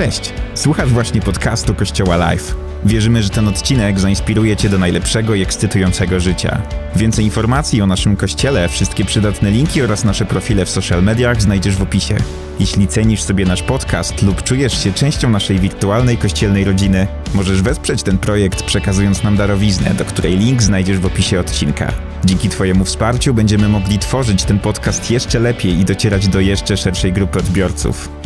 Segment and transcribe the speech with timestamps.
[0.00, 0.32] Cześć!
[0.54, 2.54] Słuchasz właśnie podcastu Kościoła Live.
[2.84, 6.62] Wierzymy, że ten odcinek zainspiruje Cię do najlepszego i ekscytującego życia.
[6.96, 11.76] Więcej informacji o naszym kościele, wszystkie przydatne linki oraz nasze profile w social mediach znajdziesz
[11.76, 12.16] w opisie.
[12.60, 18.02] Jeśli cenisz sobie nasz podcast lub czujesz się częścią naszej wirtualnej kościelnej rodziny, możesz wesprzeć
[18.02, 21.92] ten projekt przekazując nam darowiznę, do której link znajdziesz w opisie odcinka.
[22.24, 27.12] Dzięki Twojemu wsparciu będziemy mogli tworzyć ten podcast jeszcze lepiej i docierać do jeszcze szerszej
[27.12, 28.19] grupy odbiorców.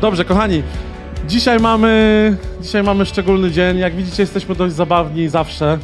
[0.00, 0.62] Dobrze, kochani.
[1.28, 3.78] Dzisiaj mamy, dzisiaj mamy szczególny dzień.
[3.78, 5.78] Jak widzicie, jesteśmy dość zabawni zawsze,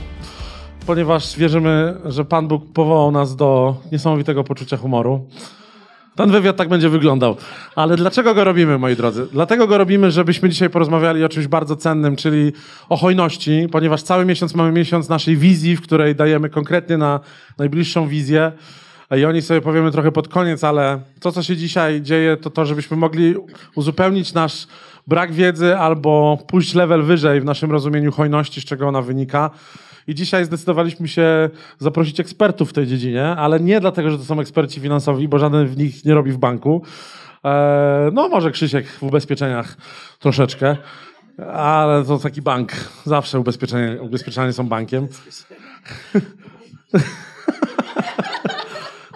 [0.86, 5.28] ponieważ wierzymy, że Pan Bóg powołał nas do niesamowitego poczucia humoru.
[6.14, 7.36] Ten wywiad tak będzie wyglądał.
[7.74, 9.26] Ale dlaczego go robimy, moi drodzy?
[9.32, 12.52] Dlatego go robimy, żebyśmy dzisiaj porozmawiali o czymś bardzo cennym, czyli
[12.88, 17.20] o hojności, ponieważ cały miesiąc mamy miesiąc naszej wizji, w której dajemy konkretnie na
[17.58, 18.52] najbliższą wizję.
[19.10, 22.66] I o sobie powiemy trochę pod koniec, ale to, co się dzisiaj dzieje, to to,
[22.66, 23.34] żebyśmy mogli
[23.74, 24.66] uzupełnić nasz
[25.06, 29.50] brak wiedzy albo pójść level wyżej w naszym rozumieniu hojności, z czego ona wynika.
[30.06, 34.40] I dzisiaj zdecydowaliśmy się zaprosić ekspertów w tej dziedzinie, ale nie dlatego, że to są
[34.40, 36.82] eksperci finansowi, bo żaden z nich nie robi w banku.
[37.44, 39.76] Eee, no, może Krzysiek w ubezpieczeniach
[40.18, 40.76] troszeczkę,
[41.52, 42.72] ale to taki bank.
[43.04, 45.08] Zawsze ubezpieczenie, ubezpieczenia są bankiem.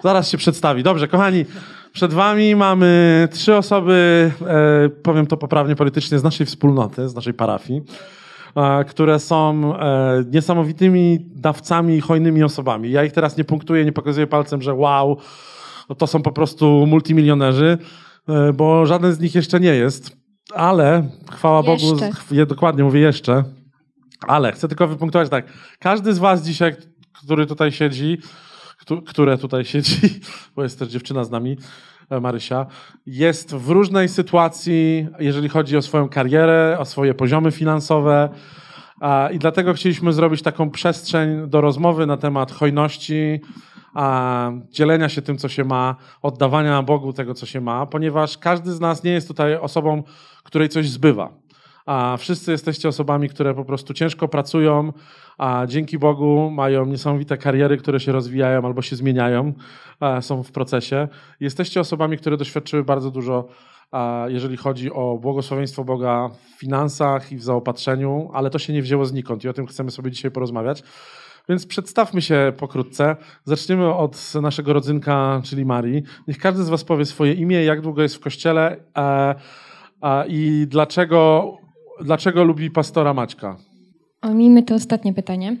[0.03, 0.83] Zaraz się przedstawi.
[0.83, 1.45] Dobrze, kochani,
[1.93, 7.33] przed wami mamy trzy osoby, e, powiem to poprawnie politycznie, z naszej wspólnoty, z naszej
[7.33, 7.81] parafii,
[8.55, 12.91] e, które są e, niesamowitymi dawcami i hojnymi osobami.
[12.91, 15.17] Ja ich teraz nie punktuję, nie pokazuję palcem, że wow,
[15.89, 17.77] no to są po prostu multimilionerzy,
[18.29, 20.21] e, bo żaden z nich jeszcze nie jest.
[20.53, 22.11] Ale chwała Bogu, Jeszcze.
[22.31, 23.43] je, dokładnie mówię jeszcze,
[24.27, 25.45] ale chcę tylko wypunktować tak.
[25.79, 26.75] Każdy z was dzisiaj,
[27.23, 28.17] który tutaj siedzi,
[29.07, 29.99] które tutaj siedzi,
[30.55, 31.57] bo jest też dziewczyna z nami,
[32.09, 32.65] e, Marysia,
[33.05, 38.29] jest w różnej sytuacji, jeżeli chodzi o swoją karierę, o swoje poziomy finansowe.
[39.33, 43.41] I dlatego chcieliśmy zrobić taką przestrzeń do rozmowy na temat hojności,
[44.69, 48.79] dzielenia się tym, co się ma, oddawania Bogu tego, co się ma, ponieważ każdy z
[48.79, 50.03] nas nie jest tutaj osobą,
[50.43, 51.33] której coś zbywa.
[51.85, 54.93] A wszyscy jesteście osobami, które po prostu ciężko pracują,
[55.41, 59.53] a dzięki Bogu mają niesamowite kariery, które się rozwijają albo się zmieniają,
[60.01, 61.07] e, są w procesie.
[61.39, 63.47] Jesteście osobami, które doświadczyły bardzo dużo,
[63.91, 68.81] a, jeżeli chodzi o błogosławieństwo Boga w finansach i w zaopatrzeniu, ale to się nie
[68.81, 70.83] wzięło znikąd i o tym chcemy sobie dzisiaj porozmawiać.
[71.49, 73.15] Więc przedstawmy się pokrótce.
[73.43, 76.03] Zaczniemy od naszego rodzynka, czyli Marii.
[76.27, 79.35] Niech każdy z Was powie swoje imię, jak długo jest w kościele e,
[80.27, 81.51] i dlaczego,
[82.01, 83.70] dlaczego lubi pastora Maćka.
[84.21, 85.57] Omijmy to ostatnie pytanie.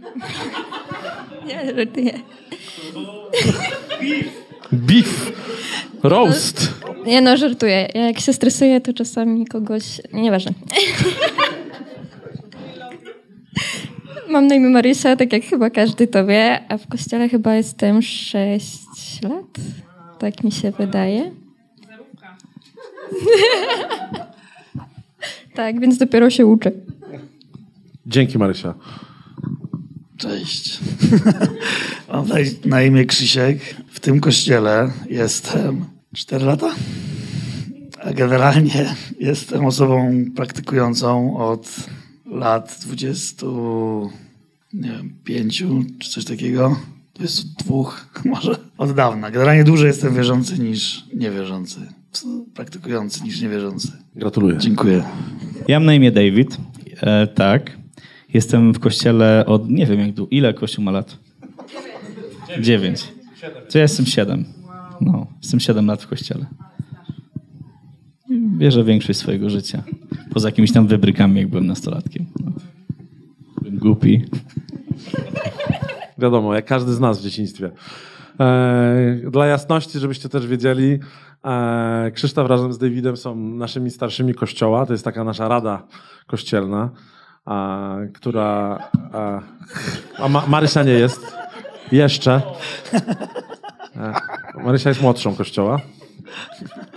[1.47, 2.13] Nie, żartuję.
[4.71, 5.31] Beef.
[6.03, 6.73] Roast.
[7.05, 7.87] Nie no, żartuję.
[7.93, 9.83] Ja jak się stresuję, to czasami kogoś...
[10.13, 10.51] Nieważne.
[14.29, 18.01] Mam na imię Marysia, tak jak chyba każdy to wie, a w kościele chyba jestem
[18.01, 18.79] 6
[19.23, 19.45] lat.
[20.19, 21.31] Tak mi się wydaje.
[25.55, 26.71] tak, więc dopiero się uczę.
[28.11, 28.73] Dzięki Marysia.
[30.17, 30.79] Cześć.
[32.13, 32.35] Mam na-
[32.65, 33.59] na imię Krzysiek.
[33.87, 35.85] W tym kościele jestem
[36.15, 36.75] 4 lata.
[38.03, 41.75] A generalnie jestem osobą praktykującą od
[42.25, 43.45] lat 20,
[44.73, 45.63] nie wiem, 5
[45.99, 46.75] czy coś takiego.
[47.15, 47.73] 22
[48.31, 49.31] może od dawna.
[49.31, 51.79] Generalnie dłużej jestem wierzący niż niewierzący.
[52.53, 53.91] Praktykujący niż niewierzący.
[54.15, 54.57] Gratuluję.
[54.57, 55.03] Dziękuję.
[55.67, 56.57] Ja mam na imię David.
[57.01, 57.80] E, tak.
[58.33, 60.29] Jestem w kościele od nie wiem jak długo.
[60.31, 61.17] Ile kościół ma lat?
[62.59, 63.13] Dziewięć.
[63.71, 64.45] To ja jestem siedem.
[65.01, 66.45] No, jestem siedem lat w kościele.
[68.57, 69.83] Bierze większość swojego życia.
[70.33, 72.25] Poza jakimiś tam wybrykami, jak byłem nastolatkiem.
[72.45, 72.51] No.
[73.61, 74.25] Byłem głupi.
[76.17, 77.71] Wiadomo, jak każdy z nas w dzieciństwie.
[78.39, 80.99] E, dla jasności, żebyście też wiedzieli,
[81.45, 84.85] e, Krzysztof razem z Davidem są naszymi starszymi kościoła.
[84.85, 85.87] To jest taka nasza rada
[86.27, 86.89] kościelna,
[87.45, 88.79] a, która.
[89.13, 89.41] A,
[90.17, 91.37] a Ma, Marysia nie jest.
[91.91, 92.41] Jeszcze.
[94.63, 95.77] Marysia jest młodszą kościoła.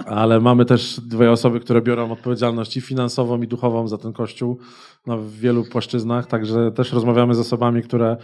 [0.07, 4.59] Ale mamy też dwie osoby, które biorą odpowiedzialność i finansową, i duchową za ten kościół
[5.07, 6.27] na wielu płaszczyznach.
[6.27, 8.17] Także też rozmawiamy z osobami, które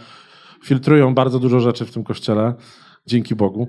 [0.63, 2.53] filtrują bardzo dużo rzeczy w tym kościele.
[3.05, 3.67] Dzięki Bogu.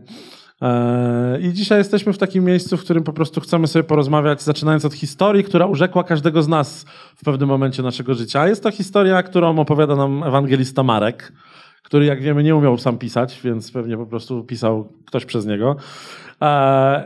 [0.62, 4.84] Eee, I dzisiaj jesteśmy w takim miejscu, w którym po prostu chcemy sobie porozmawiać, zaczynając
[4.84, 6.84] od historii, która urzekła każdego z nas
[7.16, 8.48] w pewnym momencie naszego życia.
[8.48, 11.32] Jest to historia, którą opowiada nam ewangelista Marek,
[11.82, 15.76] który, jak wiemy, nie umiał sam pisać, więc pewnie po prostu pisał ktoś przez niego.
[16.40, 17.02] Eee,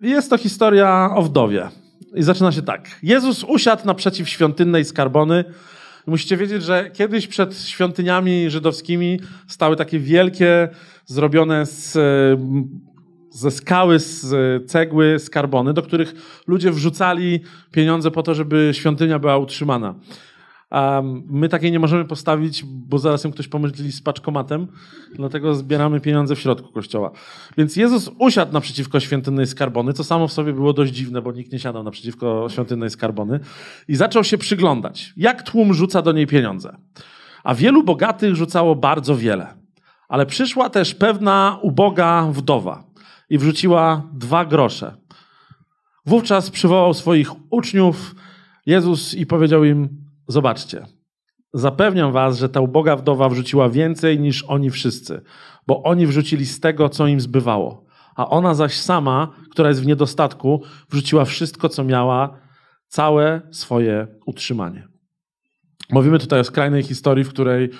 [0.00, 1.68] Jest to historia o wdowie.
[2.14, 2.88] I zaczyna się tak.
[3.02, 5.44] Jezus usiadł naprzeciw świątynnej skarbony.
[6.06, 10.68] Musicie wiedzieć, że kiedyś przed świątyniami żydowskimi stały takie wielkie,
[11.06, 11.98] zrobione z,
[13.30, 14.26] ze skały, z
[14.70, 16.14] cegły skarbony, do których
[16.46, 19.94] ludzie wrzucali pieniądze po to, żeby świątynia była utrzymana.
[20.76, 24.66] Um, my takiej nie możemy postawić, bo zaraz ją ktoś pomyśli z paczkomatem,
[25.14, 27.10] dlatego zbieramy pieniądze w środku kościoła.
[27.58, 31.52] Więc Jezus usiadł naprzeciwko świątynnej skarbony, co samo w sobie było dość dziwne, bo nikt
[31.52, 33.40] nie siadał naprzeciwko świątynnej skarbony
[33.88, 36.76] i zaczął się przyglądać, jak tłum rzuca do niej pieniądze.
[37.44, 39.54] A wielu bogatych rzucało bardzo wiele.
[40.08, 42.84] Ale przyszła też pewna uboga wdowa
[43.30, 44.96] i wrzuciła dwa grosze.
[46.06, 48.14] Wówczas przywołał swoich uczniów
[48.66, 50.86] Jezus i powiedział im, Zobaczcie.
[51.54, 55.20] Zapewniam was, że ta uboga wdowa wrzuciła więcej niż oni wszyscy,
[55.66, 57.84] bo oni wrzucili z tego, co im zbywało.
[58.16, 62.38] A ona zaś sama, która jest w niedostatku, wrzuciła wszystko, co miała,
[62.88, 64.88] całe swoje utrzymanie.
[65.90, 67.70] Mówimy tutaj o skrajnej historii, w której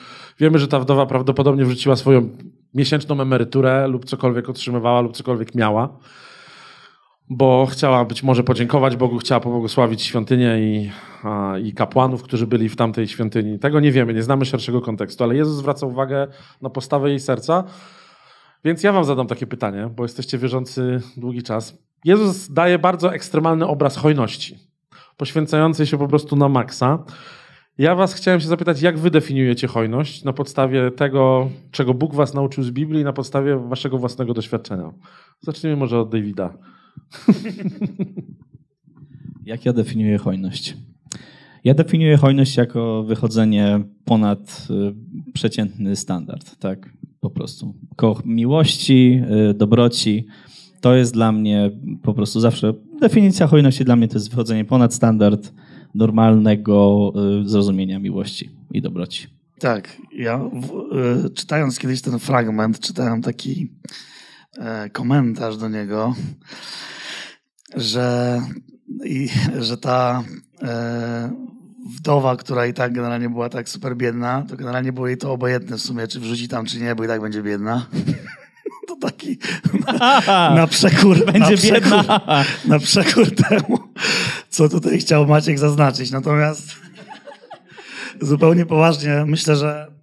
[0.41, 2.29] wiemy, że ta wdowa prawdopodobnie wrzuciła swoją
[2.75, 5.99] miesięczną emeryturę lub cokolwiek otrzymywała, lub cokolwiek miała
[7.31, 10.90] bo chciała być może podziękować Bogu, chciała pobłogosławić świątynię i,
[11.23, 13.58] a, i kapłanów, którzy byli w tamtej świątyni.
[13.58, 16.26] Tego nie wiemy, nie znamy szerszego kontekstu, ale Jezus zwraca uwagę
[16.62, 17.64] na postawę jej serca.
[18.64, 21.78] Więc ja wam zadam takie pytanie, bo jesteście wierzący długi czas.
[22.05, 24.58] Jezus daje bardzo ekstremalny obraz hojności,
[25.17, 27.05] poświęcającej się po prostu na maksa.
[27.78, 32.34] Ja was chciałem się zapytać, jak wy definiujecie hojność na podstawie tego, czego Bóg was
[32.34, 34.93] nauczył z Biblii, na podstawie waszego własnego doświadczenia.
[35.40, 36.55] Zacznijmy może od Davida.
[39.47, 40.77] Jak ja definiuję hojność?
[41.65, 46.93] Ja definiuję hojność jako wychodzenie ponad y, przeciętny standard, tak?
[47.21, 47.75] Po prostu.
[47.97, 50.27] Koch miłości, y, dobroci.
[50.81, 51.71] To jest dla mnie
[52.03, 55.53] po prostu zawsze definicja hojności dla mnie to jest wychodzenie ponad standard
[55.95, 57.13] normalnego
[57.43, 59.27] y, zrozumienia miłości i dobroci.
[59.59, 60.89] Tak, ja w,
[61.35, 63.71] czytając kiedyś ten fragment, czytałem taki
[64.93, 66.14] komentarz do niego,
[67.75, 68.41] że,
[69.05, 70.23] i, że ta
[70.62, 71.31] e,
[71.87, 75.76] wdowa, która i tak generalnie była tak super biedna, to generalnie było jej to obojętne
[75.76, 77.87] w sumie, czy wrzuci tam, czy nie, bo i tak będzie biedna.
[78.88, 79.38] To taki
[79.87, 81.25] na, na przekór.
[81.32, 82.44] Będzie na przekór, biedna.
[82.64, 83.79] Na przekór temu,
[84.50, 86.11] co tutaj chciał Maciek zaznaczyć.
[86.11, 86.73] Natomiast
[88.20, 89.96] zupełnie poważnie myślę, że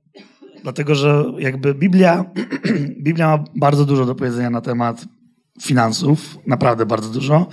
[0.64, 2.26] dlatego, że jakby Biblia,
[3.06, 5.06] Biblia ma bardzo dużo do powiedzenia na temat
[5.62, 7.48] finansów, naprawdę bardzo dużo.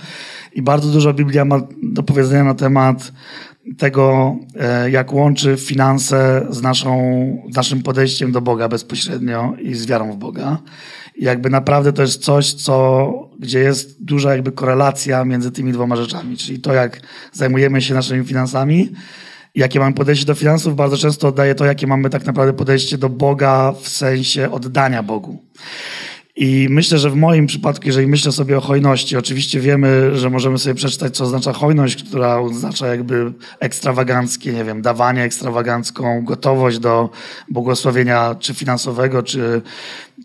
[0.53, 3.11] I bardzo dużo Biblia ma do powiedzenia na temat
[3.77, 6.97] tego, e, jak łączy finanse z, naszą,
[7.51, 10.57] z naszym podejściem do Boga bezpośrednio i z wiarą w Boga.
[11.15, 15.95] I jakby naprawdę to jest coś, co, gdzie jest duża jakby korelacja między tymi dwoma
[15.95, 16.37] rzeczami.
[16.37, 17.01] Czyli to, jak
[17.33, 18.89] zajmujemy się naszymi finansami,
[19.55, 23.09] jakie mamy podejście do finansów, bardzo często oddaje to, jakie mamy tak naprawdę podejście do
[23.09, 25.39] Boga w sensie oddania Bogu.
[26.35, 30.57] I myślę, że w moim przypadku, jeżeli myślę sobie o hojności, oczywiście wiemy, że możemy
[30.57, 37.09] sobie przeczytać, co oznacza hojność, która oznacza jakby ekstrawaganckie, nie wiem, dawanie ekstrawagancką, gotowość do
[37.49, 39.61] błogosławienia, czy finansowego, czy,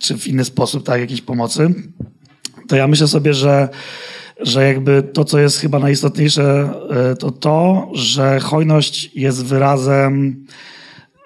[0.01, 1.75] czy w inny sposób, tak, jakiejś pomocy.
[2.69, 3.69] To ja myślę sobie, że
[4.41, 10.45] że jakby to, co jest chyba najistotniejsze, e, to to, że hojność jest wyrazem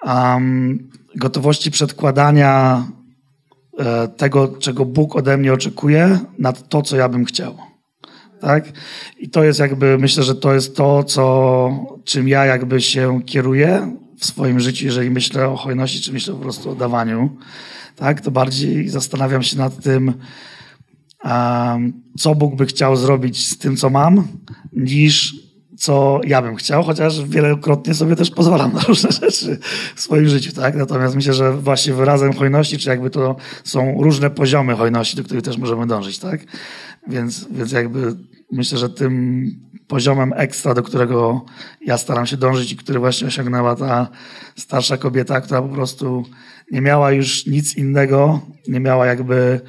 [0.03, 2.83] um, gotowości przedkładania
[3.79, 7.57] E, tego, czego Bóg ode mnie oczekuje, nad to, co ja bym chciał.
[8.41, 8.71] Tak?
[9.19, 11.69] I to jest jakby, myślę, że to jest to, co,
[12.03, 16.39] czym ja jakby się kieruję w swoim życiu, jeżeli myślę o hojności, czy myślę po
[16.39, 17.37] prostu o dawaniu.
[17.95, 18.21] Tak?
[18.21, 20.13] To bardziej zastanawiam się nad tym,
[22.19, 24.27] co Bóg by chciał zrobić z tym, co mam,
[24.73, 25.35] niż
[25.81, 29.59] co ja bym chciał, chociaż wielokrotnie sobie też pozwalam na różne rzeczy
[29.95, 30.75] w swoim życiu, tak?
[30.75, 35.43] Natomiast myślę, że właśnie wyrazem hojności, czy jakby to są różne poziomy hojności, do których
[35.43, 36.41] też możemy dążyć, tak?
[37.07, 38.15] Więc, więc jakby
[38.51, 39.45] myślę, że tym
[39.87, 41.45] poziomem ekstra, do którego
[41.85, 44.09] ja staram się dążyć i który właśnie osiągnęła ta
[44.55, 46.25] starsza kobieta, która po prostu
[46.71, 49.61] nie miała już nic innego, nie miała jakby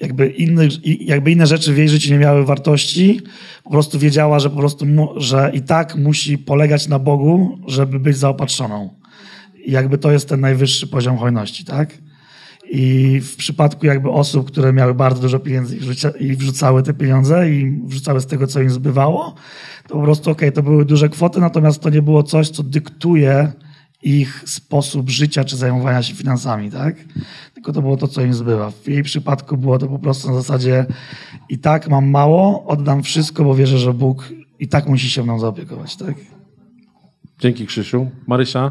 [0.00, 0.68] jakby, inny,
[1.00, 3.20] jakby inne rzeczy w jej życiu nie miały wartości,
[3.64, 4.86] po prostu wiedziała, że po prostu,
[5.16, 8.90] że i tak musi polegać na Bogu, żeby być zaopatrzoną.
[9.64, 11.98] I jakby to jest ten najwyższy poziom hojności, tak?
[12.70, 15.78] I w przypadku jakby osób, które miały bardzo dużo pieniędzy
[16.20, 19.34] i wrzucały te pieniądze i wrzucały z tego, co im zbywało,
[19.88, 22.62] to po prostu okej, okay, to były duże kwoty, natomiast to nie było coś, co
[22.62, 23.52] dyktuje
[24.04, 26.96] ich sposób życia czy zajmowania się finansami, tak?
[27.54, 28.70] Tylko to było to, co im zbywa.
[28.70, 30.86] W jej przypadku było to po prostu na zasadzie
[31.48, 34.28] i tak mam mało, oddam wszystko, bo wierzę, że Bóg
[34.60, 36.14] i tak musi się mną zaopiekować, tak?
[37.38, 38.06] Dzięki Krzysiu.
[38.26, 38.70] Marysia?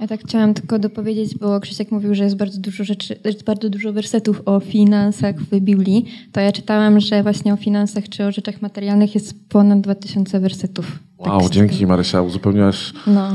[0.00, 3.70] Ja tak chciałam tylko dopowiedzieć, bo Krzysiek mówił, że jest bardzo dużo rzeczy, jest bardzo
[3.70, 6.04] dużo wersetów o finansach w Biblii.
[6.32, 10.98] To ja czytałam, że właśnie o finansach czy o rzeczach materialnych jest ponad 2000 wersetów.
[11.18, 12.22] Wow, Tak, dzięki Marysia.
[12.22, 13.30] Uzupełniłaś No.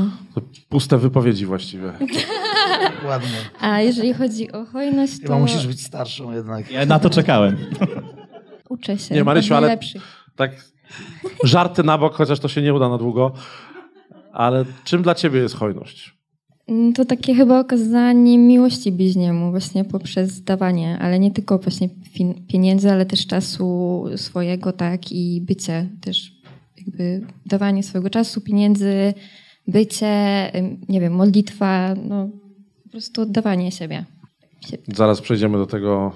[0.70, 1.86] Puste wypowiedzi właściwie.
[3.08, 3.28] Ładnie.
[3.60, 6.70] A jeżeli chodzi o hojność, Chyba to musisz być starszą jednak.
[6.70, 7.56] Ja na to czekałem.
[8.68, 9.78] uczę się Nie, Marysiu, ale-.
[10.36, 10.50] Tak
[11.44, 13.32] żarty na bok, chociaż to się nie uda na długo.
[14.32, 16.14] Ale czym dla ciebie jest hojność?
[16.68, 21.88] Mm, To takie chyba okazanie miłości bliźniemu właśnie poprzez dawanie, ale nie tylko właśnie
[22.48, 26.32] pieniędzy, ale też czasu swojego, tak, i bycie też
[26.78, 29.14] jakby dawanie swojego czasu, pieniędzy,
[29.68, 30.52] bycie,
[30.88, 32.28] nie wiem, modlitwa, no
[32.84, 34.04] po prostu oddawanie siebie.
[34.60, 36.12] Sie- Zaraz przejdziemy do tego,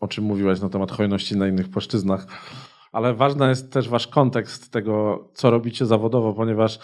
[0.00, 2.26] o czym mówiłaś na temat hojności na innych płaszczyznach.
[2.92, 6.78] Ale ważny jest też wasz kontekst tego, co robicie zawodowo, ponieważ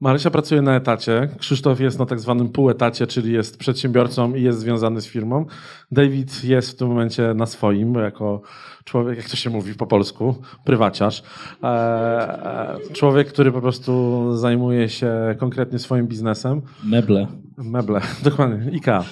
[0.00, 4.58] Marysia pracuje na etacie, Krzysztof jest na tak zwanym półetacie, czyli jest przedsiębiorcą i jest
[4.58, 5.46] związany z firmą.
[5.90, 8.42] David jest w tym momencie na swoim, jako
[8.84, 11.22] człowiek, jak to się mówi po polsku, prywaciarz.
[11.62, 16.62] E, e, człowiek, który po prostu zajmuje się konkretnie swoim biznesem.
[16.84, 17.26] Meble.
[17.56, 19.04] Meble, dokładnie, IKEA.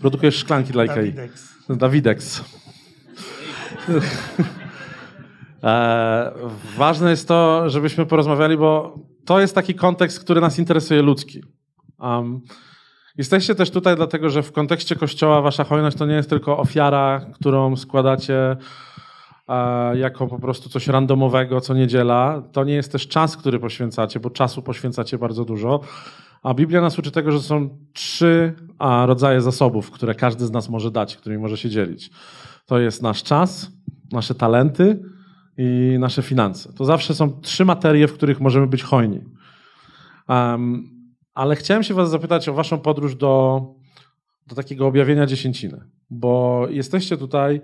[0.00, 0.94] Produkujesz szklanki dla IKEA.
[0.94, 1.54] Dawidex.
[1.68, 2.44] Dawidex.
[5.64, 6.32] E,
[6.76, 11.42] ważne jest to, żebyśmy porozmawiali, bo to jest taki kontekst, który nas interesuje ludzki.
[11.98, 12.40] Um,
[13.18, 17.26] jesteście też tutaj dlatego, że w kontekście Kościoła wasza hojność to nie jest tylko ofiara,
[17.34, 18.56] którą składacie
[19.48, 22.42] e, jako po prostu coś randomowego co niedziela.
[22.52, 25.80] To nie jest też czas, który poświęcacie, bo czasu poświęcacie bardzo dużo.
[26.42, 28.54] A Biblia nas uczy tego, że są trzy
[29.06, 32.10] rodzaje zasobów, które każdy z nas może dać, którymi może się dzielić.
[32.66, 33.70] To jest nasz czas,
[34.12, 35.02] nasze talenty
[35.58, 36.72] i nasze finanse.
[36.72, 39.20] To zawsze są trzy materie, w których możemy być hojni.
[40.28, 40.90] Um,
[41.34, 43.62] ale chciałem się Was zapytać o Waszą podróż do,
[44.46, 45.80] do takiego objawienia dziesięciny,
[46.10, 47.60] bo jesteście tutaj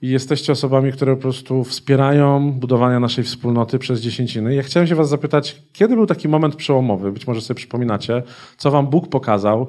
[0.00, 4.54] i jesteście osobami, które po prostu wspierają budowanie naszej wspólnoty przez dziesięciny.
[4.54, 7.12] Ja chciałem się Was zapytać, kiedy był taki moment przełomowy?
[7.12, 8.22] Być może sobie przypominacie,
[8.56, 9.66] co Wam Bóg pokazał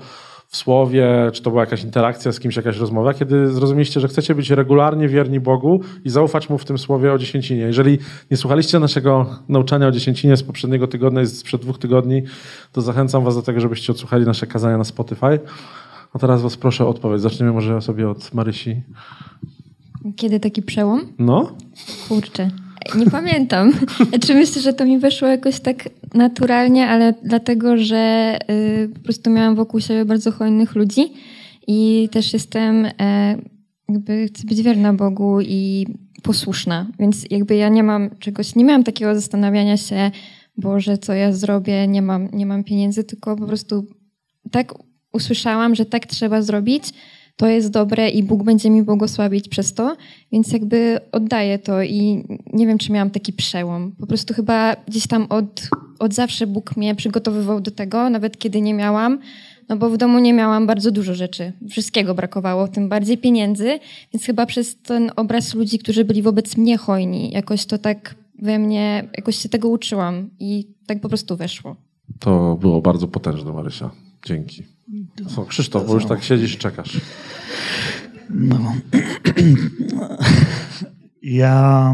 [0.49, 4.35] w słowie, czy to była jakaś interakcja z kimś, jakaś rozmowa, kiedy zrozumieliście, że chcecie
[4.35, 7.61] być regularnie wierni Bogu i zaufać Mu w tym słowie o dziesięcinie.
[7.61, 7.97] Jeżeli
[8.31, 12.23] nie słuchaliście naszego nauczania o dziesięcinie z poprzedniego tygodnia, sprzed dwóch tygodni,
[12.71, 15.39] to zachęcam Was do tego, żebyście odsłuchali nasze kazania na Spotify.
[16.13, 17.21] A teraz Was proszę o odpowiedź.
[17.21, 18.81] Zaczniemy może sobie od Marysi.
[20.15, 21.01] Kiedy taki przełom?
[21.19, 21.51] No?
[22.07, 22.51] Kurczę.
[22.95, 23.73] Nie pamiętam.
[24.09, 29.29] Znaczy myślę, że to mi weszło jakoś tak naturalnie, ale dlatego, że y, po prostu
[29.29, 31.13] miałam wokół siebie bardzo hojnych ludzi
[31.67, 33.37] i też jestem, e,
[33.89, 35.87] jakby chcę być wierna Bogu i
[36.23, 36.87] posłuszna.
[36.99, 40.11] Więc jakby ja nie mam czegoś, nie miałam takiego zastanawiania się,
[40.57, 43.85] Boże, co ja zrobię, nie mam, nie mam pieniędzy, tylko po prostu
[44.51, 44.73] tak
[45.13, 46.83] usłyszałam, że tak trzeba zrobić,
[47.39, 49.95] to jest dobre i Bóg będzie mi błogosławić przez to,
[50.31, 53.91] więc jakby oddaję to i nie wiem, czy miałam taki przełom.
[53.99, 55.69] Po prostu chyba gdzieś tam od,
[55.99, 59.19] od zawsze Bóg mnie przygotowywał do tego, nawet kiedy nie miałam,
[59.69, 61.53] no bo w domu nie miałam bardzo dużo rzeczy.
[61.69, 63.79] Wszystkiego brakowało, tym bardziej pieniędzy,
[64.13, 68.59] więc chyba przez ten obraz ludzi, którzy byli wobec mnie hojni, jakoś to tak we
[68.59, 71.75] mnie, jakoś się tego uczyłam i tak po prostu weszło.
[72.19, 73.91] To było bardzo potężne, Marysia.
[74.25, 74.78] Dzięki.
[75.35, 77.01] Co, Krzysztof, bo już tak siedzisz i czekasz.
[78.29, 78.75] No.
[81.21, 81.93] Ja,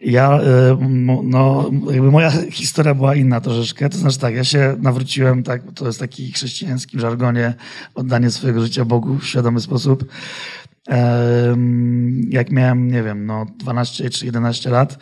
[0.00, 0.76] ja, y,
[1.22, 3.88] no, jakby moja historia była inna troszeczkę.
[3.88, 7.54] To znaczy tak, ja się nawróciłem, tak, to jest taki chrześcijańskim żargonie,
[7.94, 10.04] oddanie swojego życia Bogu w świadomy sposób.
[12.28, 14.98] Jak miałem, nie wiem, no 12 czy 11 lat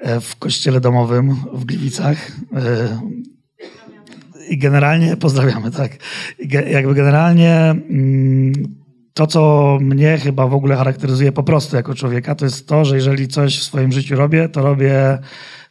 [0.00, 2.32] e, w kościele domowym w Gliwicach.
[4.50, 5.96] Generalnie, pozdrawiamy, tak.
[6.70, 8.52] Jakby generalnie mm,
[9.14, 12.96] to, co mnie chyba w ogóle charakteryzuje po prostu jako człowieka, to jest to, że
[12.96, 15.18] jeżeli coś w swoim życiu robię, to robię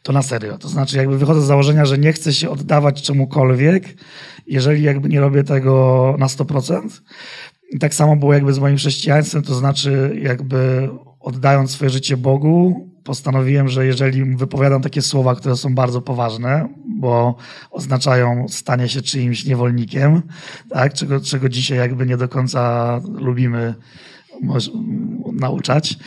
[0.02, 0.58] to na serio.
[0.58, 3.94] To znaczy, jakby wychodzę z założenia, że nie chcę się oddawać czemukolwiek,
[4.46, 6.80] jeżeli jakby nie robię tego na 100%.
[7.70, 10.88] I tak samo było jakby z moim chrześcijaństwem, to znaczy jakby
[11.20, 17.36] oddając swoje życie Bogu, postanowiłem, że jeżeli wypowiadam takie słowa, które są bardzo poważne, bo
[17.70, 20.22] oznaczają stanie się czyimś niewolnikiem,
[20.70, 23.74] tak, czego, czego dzisiaj jakby nie do końca lubimy
[25.32, 25.98] nauczać.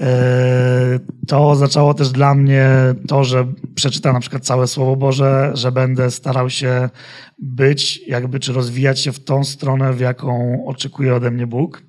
[0.00, 2.68] E, to oznaczało też dla mnie
[3.08, 6.90] to, że przeczytam na przykład całe Słowo Boże, że będę starał się
[7.38, 11.82] być, jakby czy rozwijać się w tą stronę, w jaką oczekuje ode mnie Bóg.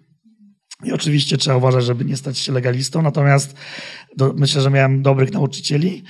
[0.84, 3.56] I oczywiście trzeba uważać, żeby nie stać się legalistą, natomiast
[4.18, 6.04] do, myślę, że miałem dobrych nauczycieli.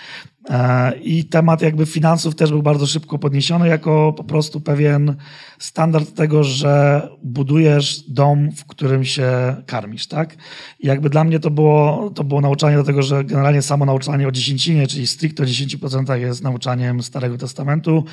[0.49, 5.15] E, I temat jakby finansów też był bardzo szybko podniesiony jako po prostu pewien
[5.59, 10.35] standard tego, że budujesz dom, w którym się karmisz, tak?
[10.79, 14.27] I jakby dla mnie to było, to było nauczanie do tego, że generalnie samo nauczanie
[14.27, 18.03] o dziesięcinie, czyli stricte o 10% jest nauczaniem Starego Testamentu.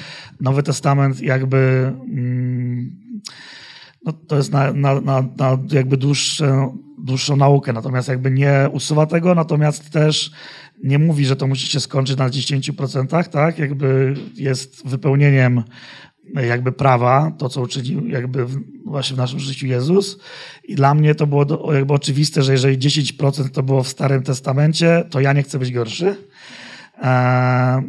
[0.41, 1.93] Nowy Testament jakby...
[2.09, 3.01] Mm,
[4.05, 5.97] no to jest na, na, na, na jakby
[6.99, 10.31] dłuższą naukę, natomiast jakby nie usuwa tego, natomiast też
[10.85, 13.59] nie mówi, że to musi się skończyć na 10%, tak?
[13.59, 15.63] Jakby jest wypełnieniem
[16.35, 18.47] jakby prawa, to co uczynił jakby
[18.85, 20.19] właśnie w naszym życiu Jezus.
[20.65, 25.05] I dla mnie to było jakby oczywiste, że jeżeli 10% to było w Starym Testamencie,
[25.11, 26.17] to ja nie chcę być gorszy.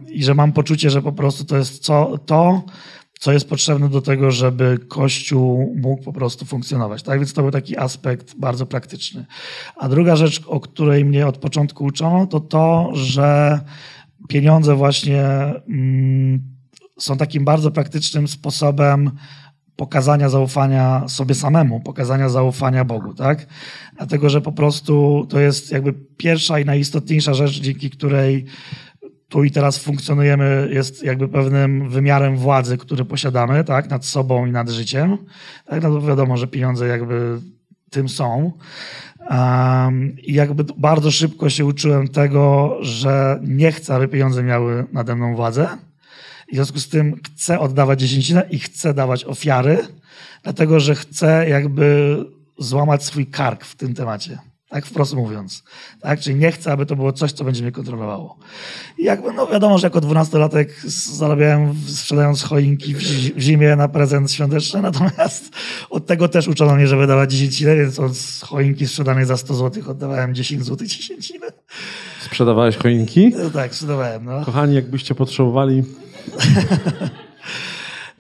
[0.10, 2.63] I że mam poczucie, że po prostu to jest co, to,
[3.22, 7.04] co jest potrzebne do tego, żeby Kościół mógł po prostu funkcjonować.
[7.04, 9.25] Tak więc to był taki aspekt bardzo praktyczny.
[9.75, 13.60] A druga rzecz, o której mnie od początku uczono, to to, że
[14.28, 15.24] pieniądze właśnie
[15.70, 16.42] mm,
[17.00, 19.12] są takim bardzo praktycznym sposobem
[19.75, 23.48] pokazania zaufania sobie samemu, pokazania zaufania Bogu, tak?
[23.98, 28.46] Dlatego, że po prostu to jest jakby pierwsza i najistotniejsza rzecz, dzięki której
[29.32, 34.52] tu i teraz funkcjonujemy, jest jakby pewnym wymiarem władzy, który posiadamy, tak, nad sobą i
[34.52, 35.18] nad życiem.
[35.66, 37.40] Tak, no wiadomo, że pieniądze jakby
[37.90, 38.52] tym są.
[39.30, 45.16] Um, I jakby bardzo szybko się uczyłem tego, że nie chcę, aby pieniądze miały nade
[45.16, 45.68] mną władzę.
[46.48, 49.78] I w związku z tym chcę oddawać dziesięcinę i chcę dawać ofiary,
[50.44, 52.18] dlatego że chcę jakby
[52.58, 54.50] złamać swój kark w tym temacie.
[54.72, 55.63] Tak wprost mówiąc.
[56.01, 56.20] Tak?
[56.20, 58.38] Czyli nie chcę, aby to było coś, co będzie mnie kontrolowało.
[58.98, 60.82] I jakby, no wiadomo, że jako dwunastolatek
[61.13, 65.50] zarabiałem sprzedając choinki w zimie na prezent świąteczny, natomiast
[65.90, 68.12] od tego też uczono mnie, żeby dawać dziesięcinę, więc od
[68.42, 71.48] choinki sprzedanej za 100 zł oddawałem 10 zł dziesięcinę.
[72.22, 73.34] Sprzedawałeś choinki?
[73.44, 74.25] No, tak, sprzedawałem.
[74.25, 74.46] No.
[74.46, 75.84] Kochani, jakbyście potrzebowali...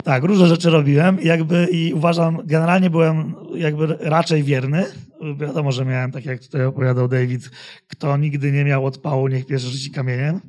[0.03, 4.85] Tak, różne rzeczy robiłem i jakby i uważam, generalnie byłem jakby raczej wierny.
[5.37, 7.51] Wiadomo, że miałem, tak jak tutaj opowiadał David,
[7.87, 10.41] kto nigdy nie miał odpału, niech pierwszy rzuci kamieniem.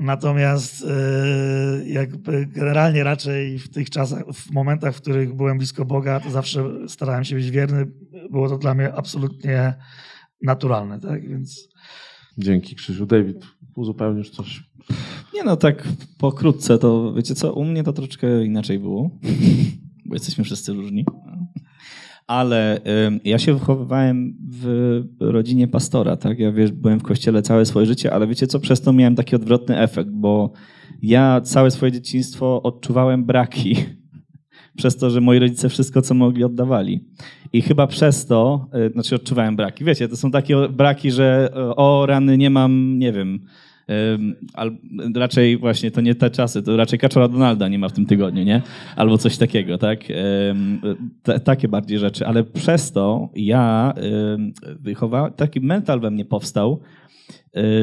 [0.00, 6.20] Natomiast yy, jakby generalnie raczej w tych czasach, w momentach, w których byłem blisko Boga,
[6.20, 7.86] to zawsze starałem się być wierny.
[8.30, 9.74] Było to dla mnie absolutnie
[10.42, 11.28] naturalne, tak?
[11.28, 11.68] Więc...
[12.38, 13.06] Dzięki Krzysiu.
[13.06, 14.62] David, uzupełnisz coś?
[15.34, 19.10] Nie no, tak pokrótce to wiecie co, u mnie to troszeczkę inaczej było,
[20.06, 21.04] bo jesteśmy wszyscy różni.
[22.28, 22.80] Ale
[23.24, 26.38] ja się wychowywałem w rodzinie pastora, tak?
[26.38, 29.36] Ja wiesz, byłem w kościele całe swoje życie, ale wiecie co, przez to miałem taki
[29.36, 30.52] odwrotny efekt, bo
[31.02, 33.76] ja całe swoje dzieciństwo odczuwałem braki
[34.78, 37.04] przez to, że moi rodzice wszystko, co mogli, oddawali.
[37.52, 39.84] I chyba przez to, y, znaczy odczuwałem braki.
[39.84, 43.40] Wiecie, to są takie braki, że o rany nie mam, nie wiem,
[44.54, 44.76] Al,
[45.14, 48.44] raczej właśnie to nie te czasy, to raczej Kaczora Donalda nie ma w tym tygodniu,
[48.44, 48.62] nie?
[48.96, 50.00] Albo coś takiego, tak?
[51.44, 53.94] Takie bardziej rzeczy, ale przez to ja
[54.80, 56.80] wychowałem, taki mental we mnie powstał,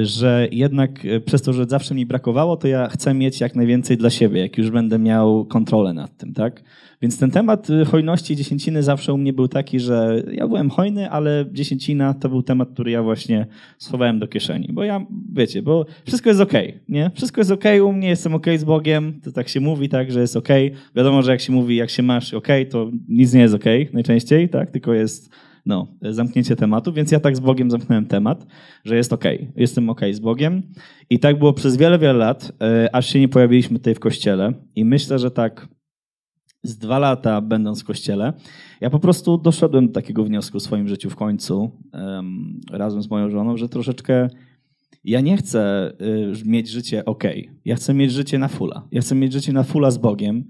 [0.04, 3.97] że jednak y, przez to, że zawsze mi brakowało, to ja chcę mieć jak najwięcej
[3.97, 6.63] dla siebie, jak już będę miał kontrolę nad tym, tak?
[7.01, 10.69] Więc ten temat y, hojności i dziesięciny zawsze u mnie był taki, że ja byłem
[10.69, 13.45] hojny, ale dziesięcina to był temat, który ja właśnie
[13.78, 14.69] schowałem do kieszeni.
[14.73, 17.12] Bo ja, wiecie, bo wszystko jest okej, okay, nie?
[17.15, 19.89] Wszystko jest okej okay u mnie, jestem okej okay z Bogiem, to tak się mówi,
[19.89, 20.71] tak, że jest okej.
[20.95, 24.49] Wiadomo, że jak się mówi, jak się masz okej, to nic nie jest okej najczęściej,
[24.49, 24.71] tak?
[24.71, 25.30] Tylko jest
[25.65, 28.47] no, zamknięcie tematu, więc ja tak z Bogiem zamknąłem temat,
[28.86, 30.63] że jest okej, okay, jestem okej okay z Bogiem.
[31.10, 34.54] I tak było przez wiele, wiele lat, e, aż się nie pojawiliśmy tutaj w kościele.
[34.75, 35.67] I myślę, że tak
[36.63, 38.34] z dwa lata będąc w kościele,
[38.82, 43.10] ja po prostu doszedłem do takiego wniosku w swoim życiu w końcu, um, razem z
[43.10, 44.30] moją żoną, że troszeczkę
[45.04, 47.23] ja nie chcę y, mieć życie ok.
[47.65, 48.88] Ja chcę mieć życie na fula.
[48.91, 50.43] Ja chcę mieć życie na fula z Bogiem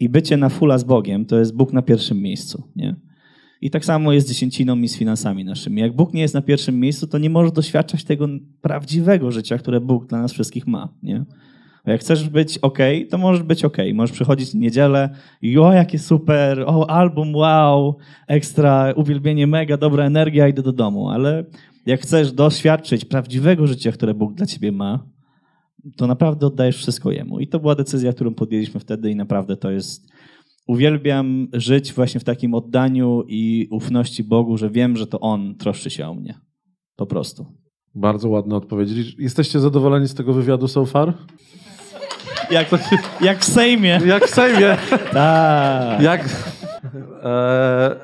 [0.00, 2.62] i bycie na fula z Bogiem to jest Bóg na pierwszym miejscu.
[2.76, 2.96] Nie?
[3.62, 5.80] I tak samo jest z dziesięciną i z finansami naszymi.
[5.80, 8.28] Jak Bóg nie jest na pierwszym miejscu, to nie możesz doświadczać tego
[8.60, 10.88] prawdziwego życia, które Bóg dla nas wszystkich ma.
[11.02, 11.24] Nie?
[11.86, 12.78] Jak chcesz być ok,
[13.10, 13.76] to możesz być ok.
[13.94, 15.10] Możesz przychodzić w niedzielę
[15.42, 17.96] i o, jakie super, o, album, wow,
[18.28, 21.10] ekstra, uwielbienie, mega, dobra energia, idę do domu.
[21.10, 21.44] Ale
[21.86, 25.06] jak chcesz doświadczyć prawdziwego życia, które Bóg dla ciebie ma,
[25.96, 27.40] to naprawdę oddajesz wszystko Jemu.
[27.40, 30.12] I to była decyzja, którą podjęliśmy wtedy i naprawdę to jest
[30.66, 35.90] uwielbiam żyć właśnie w takim oddaniu i ufności Bogu, że wiem, że to On troszczy
[35.90, 36.34] się o mnie.
[36.96, 37.46] Po prostu.
[37.94, 39.16] Bardzo ładne odpowiedzi.
[39.18, 41.14] Jesteście zadowoleni z tego wywiadu so far?
[42.50, 42.68] Jak,
[43.20, 44.00] jak w Sejmie.
[44.06, 44.76] Jak w Sejmie.
[45.12, 46.02] Tak.
[46.02, 46.28] Jak...
[47.22, 47.96] E,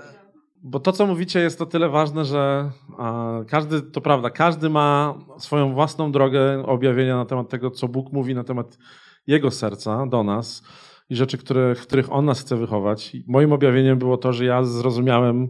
[0.62, 5.14] bo to, co mówicie, jest o tyle ważne, że e, każdy, to prawda, każdy ma
[5.38, 8.78] swoją własną drogę objawienia na temat tego, co Bóg mówi na temat
[9.26, 10.62] Jego serca do nas
[11.10, 13.16] i rzeczy, które, w których On nas chce wychować.
[13.26, 15.48] Moim objawieniem było to, że ja zrozumiałem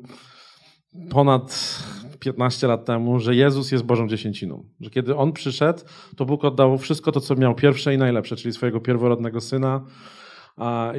[1.11, 1.79] ponad
[2.19, 4.65] 15 lat temu, że Jezus jest Bożą dziesięciną.
[4.81, 5.81] Że kiedy On przyszedł,
[6.17, 9.85] to Bóg oddał wszystko to, co miał pierwsze i najlepsze, czyli swojego pierworodnego Syna.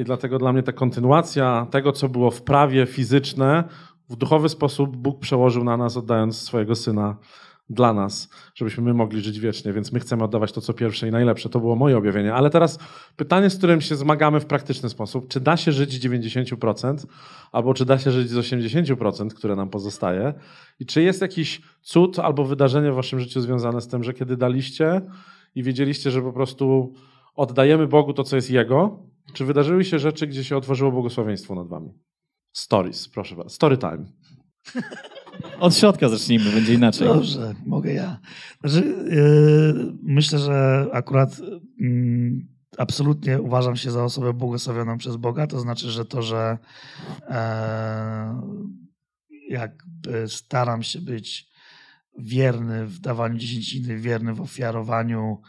[0.00, 3.64] I dlatego dla mnie ta kontynuacja tego, co było w prawie fizyczne,
[4.08, 7.16] w duchowy sposób Bóg przełożył na nas, oddając swojego Syna
[7.70, 11.10] dla nas, żebyśmy my mogli żyć wiecznie, więc my chcemy oddawać to, co pierwsze i
[11.10, 11.48] najlepsze.
[11.48, 12.34] To było moje objawienie.
[12.34, 12.78] Ale teraz
[13.16, 15.28] pytanie, z którym się zmagamy w praktyczny sposób.
[15.28, 17.06] Czy da się żyć z 90%,
[17.52, 20.34] albo czy da się żyć z 80%, które nam pozostaje?
[20.80, 24.36] I czy jest jakiś cud albo wydarzenie w waszym życiu związane z tym, że kiedy
[24.36, 25.00] daliście
[25.54, 26.94] i wiedzieliście, że po prostu
[27.34, 29.02] oddajemy Bogu to, co jest Jego,
[29.34, 31.90] czy wydarzyły się rzeczy, gdzie się otworzyło błogosławieństwo nad wami?
[32.52, 33.54] Stories, proszę bardzo.
[33.54, 34.04] Story time.
[35.60, 37.08] Od środka zacznijmy, będzie inaczej.
[37.08, 38.18] Dobrze, mogę ja.
[38.60, 41.38] Znaczy, yy, myślę, że akurat
[41.78, 42.32] yy,
[42.78, 45.46] absolutnie uważam się za osobę błogosławioną przez Boga.
[45.46, 46.58] To znaczy, że to, że
[47.28, 47.36] yy,
[49.48, 51.50] jakby staram się być
[52.18, 55.40] wierny w dawaniu dziesięciny, wierny w ofiarowaniu,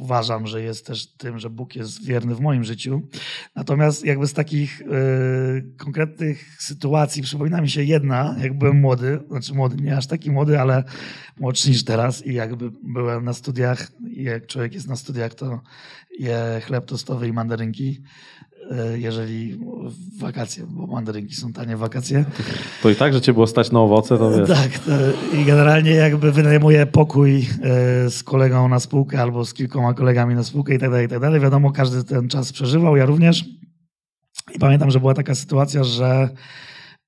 [0.00, 3.02] uważam, że jest też tym, że Bóg jest wierny w moim życiu.
[3.56, 4.84] Natomiast jakby z takich y,
[5.78, 10.60] konkretnych sytuacji przypomina mi się jedna, jak byłem młody, znaczy młody, nie aż taki młody,
[10.60, 10.84] ale
[11.40, 15.60] młodszy niż teraz i jakby byłem na studiach i jak człowiek jest na studiach, to
[16.18, 18.02] je chleb tostowy i mandarynki
[18.94, 22.24] jeżeli w wakacje, bo mandarynki są tanie wakacje.
[22.82, 24.48] To i tak, że cię było stać na owoce, to wiesz.
[24.48, 24.92] Tak, to
[25.36, 30.44] i generalnie jakby wynajmuję pokój e, z kolegą na spółkę albo z kilkoma kolegami na
[30.44, 31.40] spółkę i tak dalej, i tak dalej.
[31.40, 33.44] Wiadomo, każdy ten czas przeżywał, ja również.
[34.54, 36.28] I pamiętam, że była taka sytuacja, że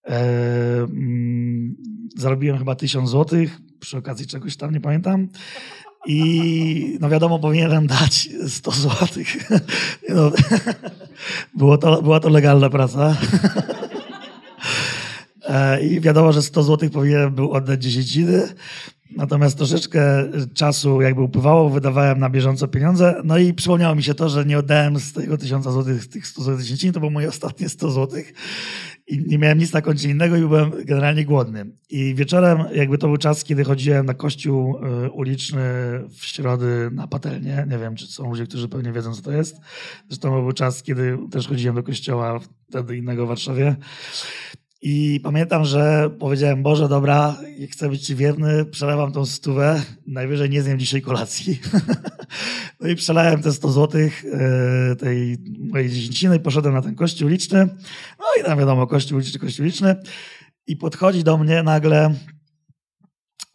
[0.07, 1.77] e, mm,
[2.17, 5.29] zarobiłem chyba tysiąc złotych przy okazji czegoś tam, nie pamiętam.
[6.07, 9.37] I no wiadomo, powinienem dać 100 złotych.
[10.09, 10.31] No,
[11.55, 13.17] było to, była to legalna praca.
[15.49, 18.49] E, I wiadomo, że 100 złotych powinienem był oddać dziesięciny.
[19.17, 20.25] Natomiast troszeczkę
[20.55, 23.21] czasu jakby upływało, wydawałem na bieżąco pieniądze.
[23.25, 26.43] No i przypomniało mi się to, że nie oddałem z tego 1000 złotych, tych 100
[26.43, 28.33] złotych dziesięciny, to było moje ostatnie 100 złotych
[29.07, 31.67] i nie miałem nic na koncie innego i byłem generalnie głodny.
[31.91, 35.61] I wieczorem, jakby to był czas, kiedy chodziłem na kościół y, uliczny
[36.19, 37.67] w środy na patelnię.
[37.71, 39.57] Nie wiem, czy są ludzie, którzy pewnie wiedzą, co to jest.
[40.09, 43.77] Zresztą był czas, kiedy też chodziłem do kościoła wtedy innego w Warszawie.
[44.87, 47.37] I pamiętam, że powiedziałem, Boże, dobra,
[47.71, 51.61] chcę być Ci wierny, przelewam tą stówę, najwyżej nie zjem dzisiaj kolacji.
[52.81, 57.29] no i przelałem te 100 złotych e, tej mojej dziesięciny i poszedłem na ten kościół
[57.29, 57.69] liczny.
[58.19, 59.97] No i tam wiadomo, kościół liczny, kościół liczny.
[60.67, 62.15] I podchodzi do mnie nagle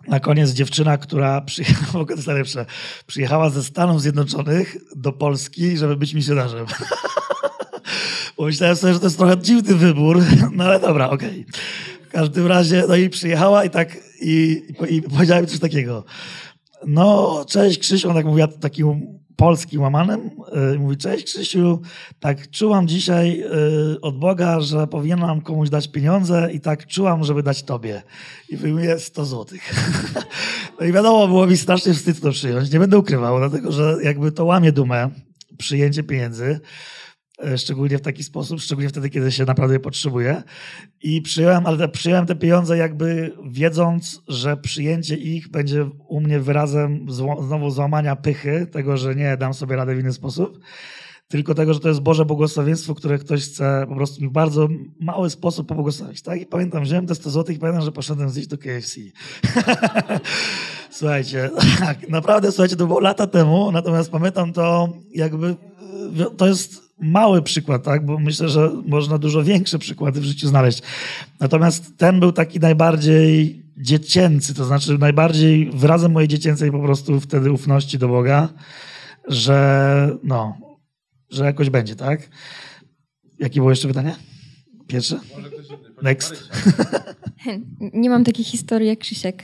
[0.08, 2.06] na koniec dziewczyna, która przyjechała,
[3.08, 6.65] przyjechała ze Stanów Zjednoczonych do Polski, żeby być misjonarzem.
[8.39, 10.21] Pomyślałem sobie, że to jest trochę dziwny wybór,
[10.56, 11.45] no ale dobra, okej.
[11.49, 11.62] Okay.
[12.10, 16.04] W każdym razie, no i przyjechała i tak, i, i, i powiedziałem coś takiego.
[16.88, 20.30] No, cześć Krzysiu, on tak mówiła takim polskim łamanem.
[20.71, 21.82] Yy, mówi, cześć Krzysiu,
[22.19, 27.43] tak czułam dzisiaj yy, od Boga, że powinienem komuś dać pieniądze i tak czułam, żeby
[27.43, 28.02] dać tobie.
[28.49, 29.73] I wyjmuję 100 złotych.
[30.80, 32.71] no i wiadomo, było mi strasznie wstyd to przyjąć.
[32.71, 35.10] Nie będę ukrywał, dlatego że jakby to łamie dumę,
[35.58, 36.60] przyjęcie pieniędzy.
[37.43, 40.43] E, szczególnie w taki sposób, szczególnie wtedy, kiedy się naprawdę je potrzebuje.
[41.02, 47.06] I przyjąłem, ale przyjąłem te pieniądze jakby wiedząc, że przyjęcie ich będzie u mnie wyrazem
[47.47, 50.60] znowu złamania pychy, tego, że nie dam sobie radę w inny sposób,
[51.28, 54.67] tylko tego, że to jest Boże błogosławieństwo, które ktoś chce po prostu mi w bardzo
[54.99, 56.21] mały sposób pobłogosławić.
[56.21, 56.41] Tak?
[56.41, 59.02] I pamiętam, wziąłem te 100 zł i pamiętam, że poszedłem zjeść do KFC.
[60.99, 61.49] słuchajcie,
[61.80, 65.56] tak, naprawdę, słuchajcie, to było lata temu, natomiast pamiętam to jakby,
[66.38, 68.05] to jest mały przykład, tak?
[68.05, 70.81] bo myślę, że można dużo większe przykłady w życiu znaleźć.
[71.39, 77.51] Natomiast ten był taki najbardziej dziecięcy, to znaczy najbardziej wyrazem mojej dziecięcej po prostu wtedy
[77.51, 78.49] ufności do Boga,
[79.27, 80.57] że no,
[81.29, 82.29] że jakoś będzie, tak?
[83.39, 84.15] Jakie było jeszcze pytanie?
[84.88, 85.19] Pierwsze?
[86.01, 86.49] Next.
[87.93, 89.43] Nie mam takiej historii jak Krzysiek.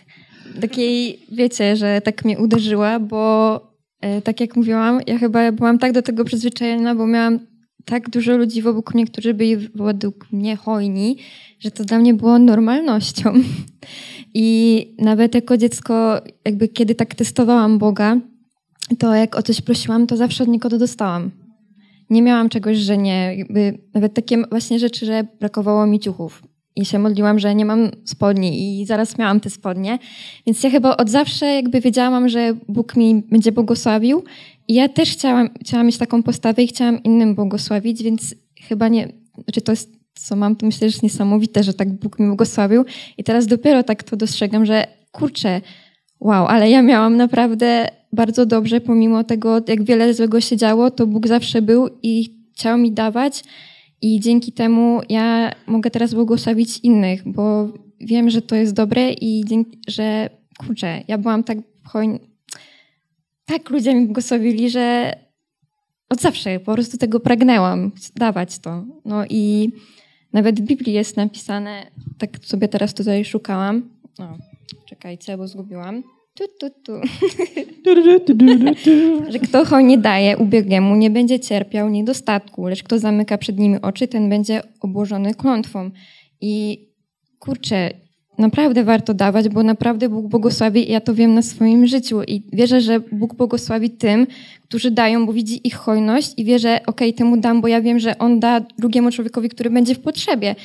[0.62, 3.75] Takiej, wiecie, że tak mnie uderzyła, bo
[4.24, 7.40] tak jak mówiłam, ja chyba byłam tak do tego przyzwyczajona, bo miałam
[7.86, 11.18] tak dużo ludzi wokół mnie, którzy byli według mnie hojni,
[11.60, 13.34] że to dla mnie było normalnością.
[14.34, 18.18] I nawet jako dziecko, jakby kiedy tak testowałam Boga,
[19.00, 21.32] to jak o coś prosiłam, to zawsze od niego to dostałam.
[22.10, 23.36] Nie miałam czegoś, że nie.
[23.38, 26.44] Jakby nawet takie właśnie rzeczy, że brakowało mi ciuchów.
[26.76, 30.00] I się modliłam, że nie mam spodni i zaraz miałam te spodnie.
[30.46, 34.24] Więc ja chyba od zawsze jakby wiedziałam, że Bóg mi będzie błogosławił.
[34.68, 39.08] I ja też chciałam, chciałam mieć taką postawę i chciałam innym błogosławić, więc chyba nie,
[39.44, 42.86] znaczy to jest, co mam, to myślę, że jest niesamowite, że tak Bóg mi błogosławił.
[43.18, 45.62] I teraz dopiero tak to dostrzegam, że kurczę,
[46.20, 51.08] wow, ale ja miałam naprawdę bardzo dobrze, pomimo tego, jak wiele złego się działo, to
[51.08, 53.44] Bóg zawsze był i chciał mi dawać
[54.02, 57.68] i dzięki temu ja mogę teraz błogosławić innych, bo
[58.00, 61.58] wiem, że to jest dobre i dzięki, że kurczę, ja byłam tak
[63.46, 65.14] tak ludzie mi błogosławili, że
[66.10, 68.86] od zawsze po prostu tego pragnęłam, dawać to.
[69.06, 69.72] No i
[70.34, 74.38] nawet w Biblii jest napisane, tak sobie teraz tutaj szukałam, no,
[74.86, 76.15] czekajcie, bo zgubiłam.
[76.36, 77.02] Tu, tu, tu.
[79.32, 84.08] że kto hojnie daje ubiegiemu, nie będzie cierpiał niedostatku, lecz kto zamyka przed nimi oczy,
[84.08, 85.92] ten będzie obłożony klątwą.
[86.42, 86.86] I
[87.40, 87.92] kurczę,
[88.38, 92.44] naprawdę warto dawać, bo naprawdę Bóg błogosławi i ja to wiem na swoim życiu i
[92.54, 94.28] wierzę, że Bóg błogosławi tym,
[94.64, 97.82] którzy dają, bo widzi ich hojność i wie, że okej, okay, temu dam, bo ja
[97.82, 100.56] wiem, że on da drugiemu człowiekowi, który będzie w potrzebie.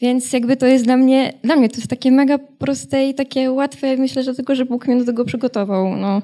[0.00, 3.50] Więc jakby to jest dla mnie, dla mnie to jest takie mega proste i takie
[3.50, 5.96] łatwe, myślę, że tylko, że Bóg mnie do tego przygotował.
[5.96, 6.22] No.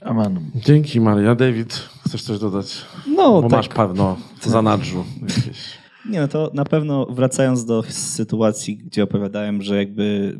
[0.00, 0.40] Amen.
[0.54, 1.34] Dzięki Maria.
[1.34, 2.84] David, chcesz coś dodać?
[3.06, 3.50] No, Bo tak.
[3.50, 5.67] masz pewno zanadrzu jakieś.
[6.08, 10.38] Nie, no to na pewno wracając do sytuacji, gdzie opowiadałem, że jakby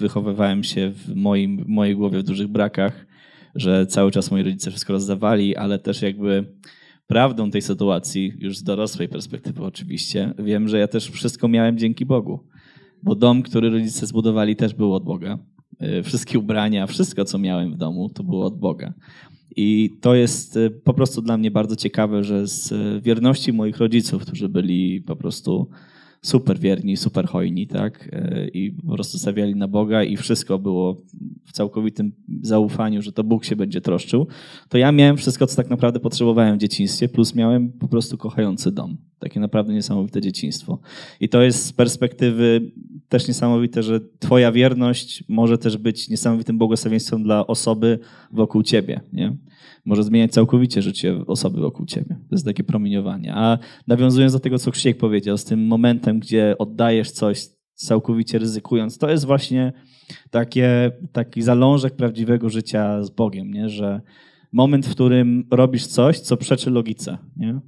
[0.00, 3.06] wychowywałem się w moim, w mojej głowie w dużych brakach,
[3.54, 6.44] że cały czas moi rodzice wszystko rozdawali, ale też jakby
[7.06, 12.06] prawdą tej sytuacji, już z dorosłej perspektywy oczywiście, wiem, że ja też wszystko miałem dzięki
[12.06, 12.40] Bogu.
[13.02, 15.38] Bo dom, który rodzice zbudowali, też był od Boga.
[15.82, 18.92] Y, wszystkie ubrania, wszystko, co miałem w domu, to było od Boga.
[19.56, 24.22] I to jest y, po prostu dla mnie bardzo ciekawe, że z wierności moich rodziców,
[24.22, 25.70] którzy byli po prostu
[26.22, 28.08] super wierni, super hojni, tak?
[28.12, 31.02] E, I po prostu stawiali na Boga i wszystko było
[31.46, 34.26] w całkowitym zaufaniu, że to Bóg się będzie troszczył,
[34.68, 38.72] to ja miałem wszystko, co tak naprawdę potrzebowałem w dzieciństwie, plus miałem po prostu kochający
[38.72, 38.96] dom.
[39.18, 40.78] Takie naprawdę niesamowite dzieciństwo.
[41.20, 42.72] I to jest z perspektywy
[43.08, 47.98] też niesamowite, że Twoja wierność może też być niesamowitym błogosławieństwem dla osoby
[48.32, 49.36] wokół Ciebie, nie?
[49.84, 52.16] Może zmieniać całkowicie życie osoby wokół ciebie.
[52.28, 53.34] To jest takie promieniowanie.
[53.34, 58.98] A nawiązując do tego, co Krzysiek powiedział, z tym momentem, gdzie oddajesz coś całkowicie ryzykując,
[58.98, 59.72] to jest właśnie
[60.30, 63.68] takie, taki zalążek prawdziwego życia z Bogiem, nie?
[63.68, 64.00] że
[64.52, 67.18] moment, w którym robisz coś, co przeczy logice.
[67.36, 67.60] Nie?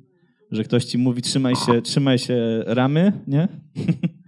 [0.50, 3.48] Że ktoś ci mówi, trzymaj się, trzymaj się ramy, nie?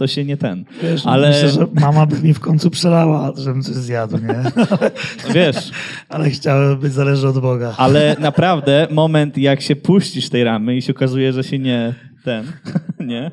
[0.00, 0.64] to się nie ten.
[0.82, 1.28] Wiesz, ale...
[1.28, 4.42] Myślę, że mama by mi w końcu przelała, żebym coś zjadł, nie?
[5.34, 5.70] Wiesz.
[6.08, 7.74] ale chciałem być zależy od Boga.
[7.76, 12.44] Ale naprawdę moment, jak się puścisz tej ramy i się okazuje, że się nie ten,
[13.12, 13.30] nie?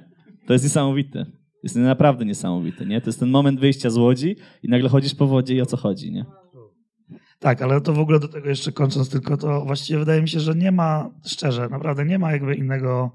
[0.48, 1.26] To jest niesamowite.
[1.64, 3.02] Jest naprawdę niesamowite, nie?
[3.02, 5.78] To jest ten moment wyjścia z łodzi i nagle chodzisz po wodzie i o co
[5.78, 6.26] chodzi, nie?
[7.40, 10.40] Tak, ale to w ogóle do tego jeszcze kończąc tylko, to właściwie wydaje mi się,
[10.40, 13.12] że nie ma, szczerze, naprawdę nie ma jakby innego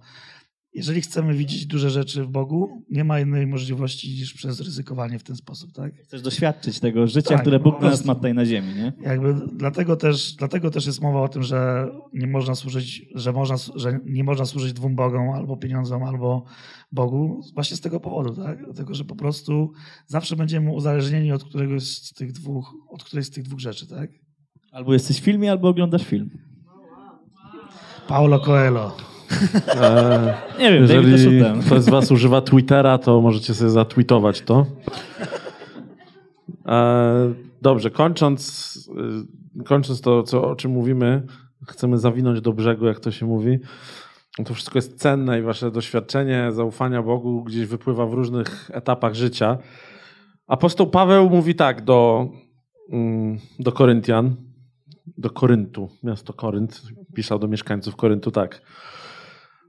[0.74, 5.22] jeżeli chcemy widzieć duże rzeczy w Bogu, nie ma innej możliwości niż przez ryzykowanie w
[5.22, 5.94] ten sposób, tak?
[5.94, 8.92] Chcesz doświadczyć tego życia, tak, które Bóg nas ma tutaj na ziemi, nie?
[9.00, 13.56] Jakby dlatego też, dlatego też jest mowa o tym, że nie można służyć, że, można,
[13.74, 16.44] że nie można służyć dwóm Bogom, albo pieniądzom, albo
[16.92, 18.64] Bogu, właśnie z tego powodu, tak?
[18.64, 19.72] Dlatego, że po prostu
[20.06, 24.10] zawsze będziemy uzależnieni od któregoś z tych dwóch, od którejś z tych dwóch rzeczy, tak?
[24.70, 26.30] Albo jesteś w filmie, albo oglądasz film.
[28.08, 29.11] Paulo Coelho.
[29.68, 34.66] E, nie wiem, jeżeli ktoś z was używa Twittera, to możecie sobie zatweetować to.
[36.66, 38.90] E, dobrze, kończąc,
[39.60, 41.22] e, kończąc to, co, o czym mówimy,
[41.68, 43.58] chcemy zawinąć do brzegu, jak to się mówi.
[44.44, 49.58] To wszystko jest cenne i wasze doświadczenie zaufania Bogu gdzieś wypływa w różnych etapach życia.
[50.46, 52.28] Apostoł Paweł mówi tak do,
[52.90, 54.36] mm, do Koryntian,
[55.18, 56.82] do Koryntu, miasto Korynt,
[57.14, 58.62] pisał do mieszkańców Koryntu tak.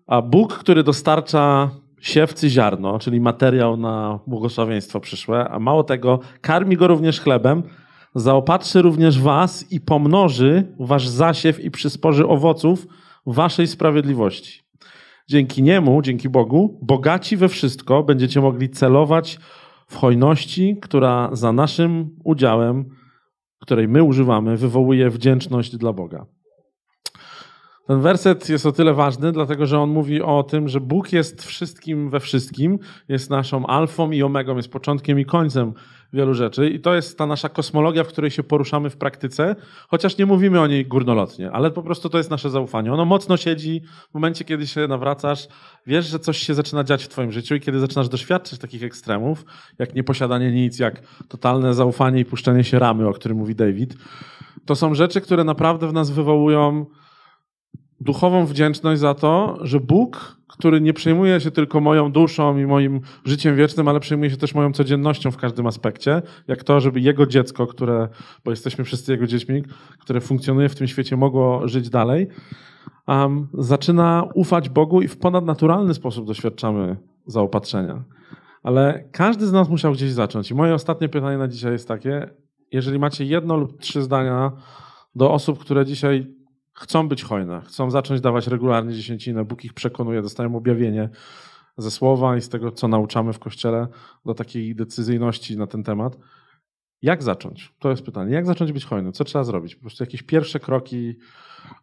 [0.08, 1.70] A Bóg, który dostarcza
[2.02, 7.64] siewcy ziarno, czyli materiał na błogosławieństwo przyszłe, a mało tego, karmi go również chlebem,
[8.16, 12.88] zaopatrzy również was i pomnoży wasz zasiew i przysporzy owoców
[13.26, 14.64] waszej sprawiedliwości.
[15.28, 19.40] Dzięki niemu, dzięki Bogu, bogaci we wszystko będziecie mogli celować
[19.88, 22.86] w hojności, która za naszym udziałem,
[23.62, 26.26] której my używamy, wywołuje wdzięczność dla Boga.
[27.88, 31.44] Ten werset jest o tyle ważny, dlatego że on mówi o tym, że Bóg jest
[31.44, 35.74] wszystkim we wszystkim, jest naszą alfą i omegą, jest początkiem i końcem
[36.14, 36.70] wielu rzeczy.
[36.70, 39.56] I to jest ta nasza kosmologia, w której się poruszamy w praktyce,
[39.88, 42.94] chociaż nie mówimy o niej górnolotnie, ale po prostu to jest nasze zaufanie.
[42.94, 45.48] Ono mocno siedzi w momencie, kiedy się nawracasz,
[45.88, 49.46] wiesz, że coś się zaczyna dziać w twoim życiu i kiedy zaczynasz doświadczać takich ekstremów,
[49.80, 53.96] jak nieposiadanie nic, jak totalne zaufanie i puszczenie się ramy, o którym mówi David,
[54.66, 56.86] to są rzeczy, które naprawdę w nas wywołują
[58.04, 63.02] duchową wdzięczność za to, że Bóg, który nie przejmuje się tylko moją duszą i moim
[63.26, 67.26] życiem wiecznym, ale przejmuje się też moją codziennością w każdym aspekcie, jak to, żeby jego
[67.26, 68.10] dziecko, które,
[68.46, 69.64] bo jesteśmy wszyscy jego dziećmi,
[70.00, 72.28] które funkcjonuje w tym świecie, mogło żyć dalej,
[73.08, 78.04] um, zaczyna ufać Bogu i w ponadnaturalny sposób doświadczamy zaopatrzenia.
[78.64, 80.52] Ale każdy z nas musiał gdzieś zacząć.
[80.52, 82.30] I moje ostatnie pytanie na dzisiaj jest takie:
[82.72, 84.52] jeżeli macie jedno lub trzy zdania
[85.16, 86.43] do osób, które dzisiaj
[86.74, 91.10] chcą być hojne, chcą zacząć dawać regularnie dziesięcinę, Bóg ich przekonuje, dostają objawienie
[91.78, 93.88] ze słowa i z tego, co nauczamy w Kościele,
[94.26, 96.18] do takiej decyzyjności na ten temat.
[97.02, 97.74] Jak zacząć?
[97.80, 98.34] To jest pytanie.
[98.34, 99.14] Jak zacząć być hojnym?
[99.14, 99.76] Co trzeba zrobić?
[99.76, 101.16] Po prostu jakieś pierwsze kroki,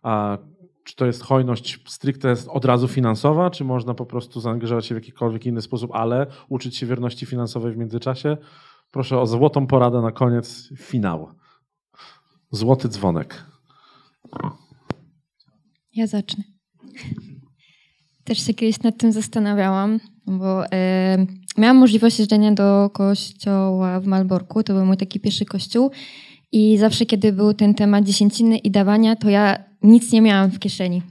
[0.03, 0.39] a
[0.85, 4.99] czy to jest hojność stricte od razu finansowa, czy można po prostu zaangażować się w
[4.99, 8.37] jakikolwiek inny sposób, ale uczyć się wierności finansowej w międzyczasie?
[8.91, 11.29] Proszę o złotą poradę na koniec, finał.
[12.51, 13.45] Złoty dzwonek.
[15.97, 16.45] Ja zacznę.
[18.25, 20.65] Też się kiedyś nad tym zastanawiałam, bo
[21.59, 24.63] miałam możliwość jeżdżenia do kościoła w Malborku.
[24.63, 25.91] To był mój taki pierwszy kościół.
[26.53, 30.59] I zawsze, kiedy był ten temat dziesięciny i dawania, to ja nic nie miałam w
[30.59, 31.03] kieszeni.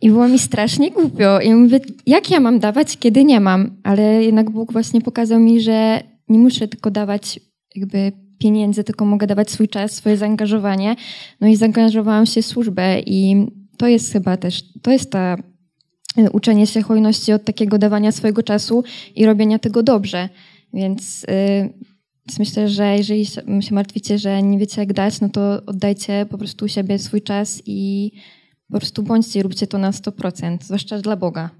[0.00, 1.40] I było mi strasznie głupio.
[1.40, 3.76] I mówię, jak ja mam dawać, kiedy nie mam?
[3.82, 7.40] Ale jednak Bóg właśnie pokazał mi, że nie muszę tylko dawać
[7.74, 10.96] jakby pieniędzy, tylko mogę dawać swój czas, swoje zaangażowanie.
[11.40, 15.36] No i zaangażowałam się w służbę i to jest chyba też, to jest ta
[16.18, 18.84] y, uczenie się hojności od takiego dawania swojego czasu
[19.14, 20.28] i robienia tego dobrze.
[20.74, 26.26] Więc yy, myślę, że jeżeli się martwicie, że nie wiecie jak dać, no to oddajcie
[26.30, 28.12] po prostu siebie swój czas i
[28.72, 31.50] po prostu bądźcie, róbcie to na 100%, zwłaszcza dla Boga.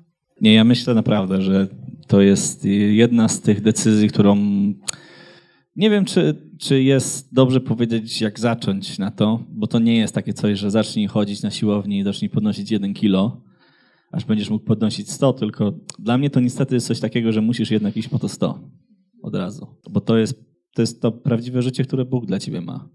[0.41, 1.69] Nie, ja myślę naprawdę, że
[2.07, 4.37] to jest jedna z tych decyzji, którą
[5.77, 10.15] nie wiem, czy, czy jest dobrze powiedzieć, jak zacząć na to, bo to nie jest
[10.15, 13.41] takie coś, że zacznij chodzić na siłowni i zacznij podnosić jeden kilo,
[14.13, 17.71] aż będziesz mógł podnosić 100, tylko dla mnie to niestety jest coś takiego, że musisz
[17.71, 18.71] jednak iść po to 100
[19.23, 22.89] od razu, bo to jest to, jest to prawdziwe życie, które Bóg dla ciebie ma.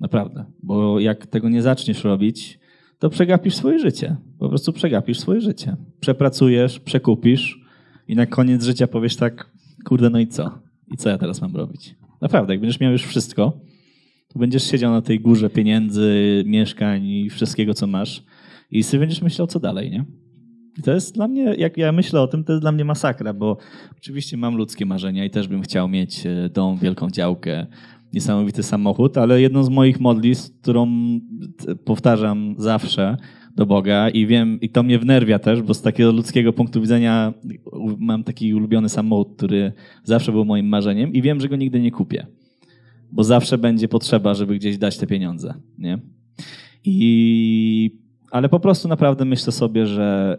[0.00, 0.44] Naprawdę.
[0.62, 2.58] Bo jak tego nie zaczniesz robić,
[2.98, 4.16] to przegapisz swoje życie.
[4.38, 5.76] Po prostu przegapisz swoje życie.
[6.00, 7.60] Przepracujesz, przekupisz
[8.08, 9.50] i na koniec życia powiesz tak,
[9.84, 10.67] kurde, no i co?
[10.92, 11.94] I co ja teraz mam robić?
[12.20, 13.60] Naprawdę, jak będziesz miał już wszystko,
[14.28, 18.22] to będziesz siedział na tej górze pieniędzy, mieszkań i wszystkiego, co masz
[18.70, 20.04] i sobie będziesz myślał, co dalej, nie?
[20.78, 23.32] I to jest dla mnie, jak ja myślę o tym, to jest dla mnie masakra,
[23.32, 23.56] bo
[23.98, 27.66] oczywiście mam ludzkie marzenia i też bym chciał mieć e, dom, wielką działkę,
[28.12, 30.88] niesamowity samochód, ale jedną z moich modlitw, którą
[31.84, 33.16] powtarzam zawsze,
[33.58, 37.34] do Boga i wiem, i to mnie wnerwia też, bo z takiego ludzkiego punktu widzenia
[37.98, 39.72] mam taki ulubiony samochód, który
[40.04, 42.26] zawsze był moim marzeniem i wiem, że go nigdy nie kupię,
[43.12, 45.98] bo zawsze będzie potrzeba, żeby gdzieś dać te pieniądze, nie?
[46.84, 47.98] I,
[48.30, 50.38] ale po prostu naprawdę myślę sobie, że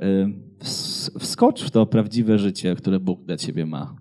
[0.63, 3.95] y, wskocz w to prawdziwe życie, które Bóg dla ciebie ma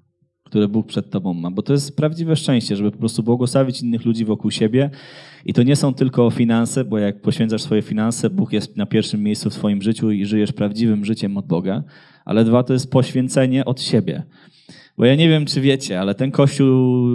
[0.48, 1.50] które Bóg przed tobą ma.
[1.50, 4.90] Bo to jest prawdziwe szczęście, żeby po prostu błogosławić innych ludzi wokół siebie.
[5.44, 9.22] I to nie są tylko finanse, bo jak poświęcasz swoje finanse, Bóg jest na pierwszym
[9.22, 11.82] miejscu w twoim życiu i żyjesz prawdziwym życiem od Boga.
[12.24, 14.22] Ale dwa, to jest poświęcenie od siebie.
[14.98, 17.06] Bo ja nie wiem, czy wiecie, ale ten Kościół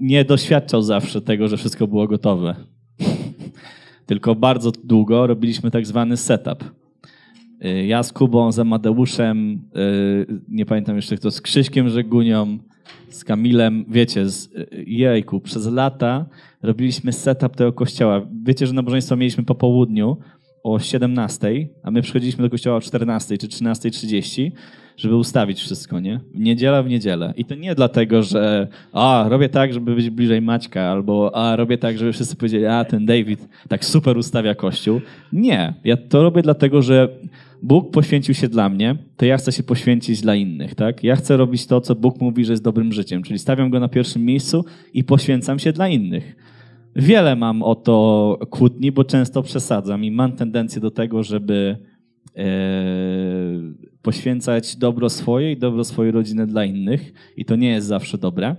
[0.00, 2.56] nie doświadczał zawsze tego, że wszystko było gotowe.
[4.06, 6.77] Tylko bardzo długo robiliśmy tak zwany setup
[7.86, 12.58] ja z Kubą, z Amadeuszem, y, nie pamiętam jeszcze kto, z Krzyśkiem Żegunią,
[13.08, 16.26] z Kamilem, wiecie, z, y, jejku, przez lata
[16.62, 18.26] robiliśmy setup tego kościoła.
[18.42, 20.16] Wiecie, że nabożeństwo mieliśmy po południu
[20.62, 24.50] o 17, a my przychodziliśmy do kościoła o 14 czy 13.30,
[24.98, 26.20] żeby ustawić wszystko, nie?
[26.34, 27.34] Niedziela w niedzielę.
[27.36, 31.78] I to nie dlatego, że a, robię tak, żeby być bliżej Maćka, albo a, robię
[31.78, 35.00] tak, żeby wszyscy powiedzieli, a, ten David tak super ustawia kościół.
[35.32, 35.74] Nie.
[35.84, 37.08] Ja to robię dlatego, że
[37.62, 41.04] Bóg poświęcił się dla mnie, to ja chcę się poświęcić dla innych, tak?
[41.04, 43.88] Ja chcę robić to, co Bóg mówi, że jest dobrym życiem, czyli stawiam go na
[43.88, 44.64] pierwszym miejscu
[44.94, 46.36] i poświęcam się dla innych.
[46.96, 51.76] Wiele mam o to kłótni, bo często przesadzam i mam tendencję do tego, żeby
[52.36, 53.47] e,
[54.02, 58.56] poświęcać dobro swoje i dobro swojej rodziny dla innych i to nie jest zawsze dobre.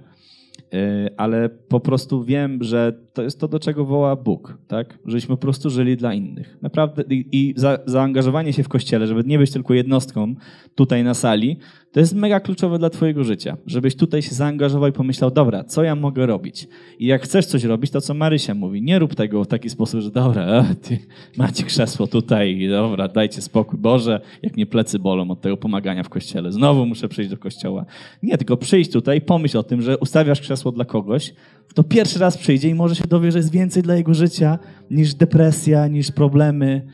[0.73, 4.99] E, ale po prostu wiem, że to jest to, do czego woła Bóg, tak?
[5.05, 6.57] Żebyśmy po prostu żyli dla innych.
[6.61, 10.35] Naprawdę i, i za, zaangażowanie się w kościele, żeby nie być tylko jednostką
[10.75, 11.57] tutaj na sali,
[11.91, 13.57] to jest mega kluczowe dla twojego życia.
[13.65, 16.67] Żebyś tutaj się zaangażował i pomyślał, dobra, co ja mogę robić?
[16.99, 20.01] I jak chcesz coś robić, to co Marysia mówi, nie rób tego w taki sposób,
[20.01, 20.99] że dobra, a, ty
[21.37, 23.79] macie krzesło tutaj, dobra, dajcie spokój.
[23.79, 26.51] Boże, jak mnie plecy bolą od tego pomagania w kościele.
[26.51, 27.85] Znowu muszę przyjść do kościoła.
[28.23, 31.33] Nie, tylko przyjść tutaj pomyśl o tym, że ustawiasz krzesło dla kogoś,
[31.73, 34.59] to pierwszy raz przyjdzie i może się dowie, że jest więcej dla jego życia
[34.91, 36.87] niż depresja, niż problemy.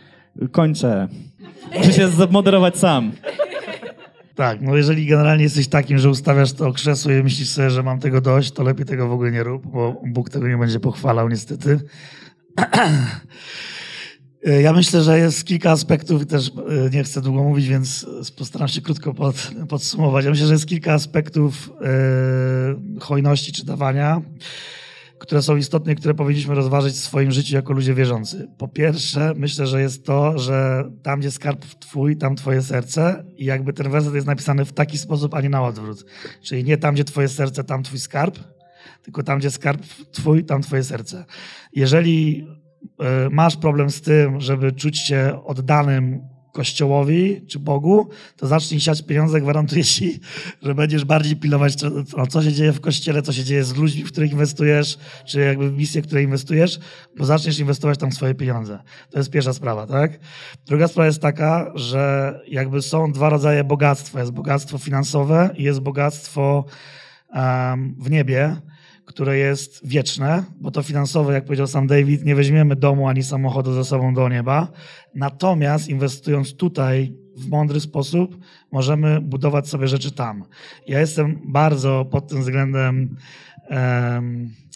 [0.52, 1.08] Kończę.
[1.78, 3.12] Muszę się zamoderować sam.
[4.36, 8.00] Tak, no jeżeli generalnie jesteś takim, że ustawiasz to krzesło i myślisz sobie, że mam
[8.00, 11.30] tego dość, to lepiej tego w ogóle nie rób, bo Bóg tego nie będzie pochwalał
[11.30, 11.80] niestety.
[14.62, 18.06] Ja myślę, że jest kilka aspektów, też e, nie chcę długo mówić, więc
[18.38, 20.26] postaram się krótko pod, podsumować.
[20.26, 24.22] Ja myślę, że jest kilka aspektów e, hojności czy dawania,
[25.20, 28.48] które są istotne i które powinniśmy rozważyć w swoim życiu jako ludzie wierzący.
[28.58, 33.46] Po pierwsze, myślę, że jest to, że tam, gdzie skarb twój, tam twoje serce i
[33.46, 36.06] jakby ten werset jest napisany w taki sposób, a nie na odwrót.
[36.42, 38.40] Czyli nie tam, gdzie twoje serce, tam twój skarb,
[39.02, 41.26] tylko tam, gdzie skarb twój, tam twoje serce.
[41.74, 42.46] Jeżeli
[43.00, 46.22] E, masz problem z tym, żeby czuć się oddanym
[46.56, 50.20] Kościołowi czy Bogu, to zacznij siać pieniądze, gwarantuję ci,
[50.62, 51.90] że będziesz bardziej pilnować, co,
[52.30, 55.72] co się dzieje w Kościele, co się dzieje z ludźmi, w których inwestujesz, czy jakby
[55.72, 56.80] w misję, w której inwestujesz,
[57.18, 58.80] bo zaczniesz inwestować tam swoje pieniądze.
[59.12, 60.20] To jest pierwsza sprawa, tak?
[60.66, 64.20] Druga sprawa jest taka, że jakby są dwa rodzaje bogactwa.
[64.20, 66.66] Jest bogactwo finansowe i jest bogactwo
[67.34, 68.56] um, w niebie
[69.06, 73.74] które jest wieczne, bo to finansowe, jak powiedział sam David, nie weźmiemy domu ani samochodu
[73.74, 74.72] ze sobą do nieba.
[75.16, 78.38] Natomiast inwestując tutaj w mądry sposób,
[78.72, 80.44] możemy budować sobie rzeczy tam.
[80.88, 83.16] Ja jestem bardzo pod tym względem,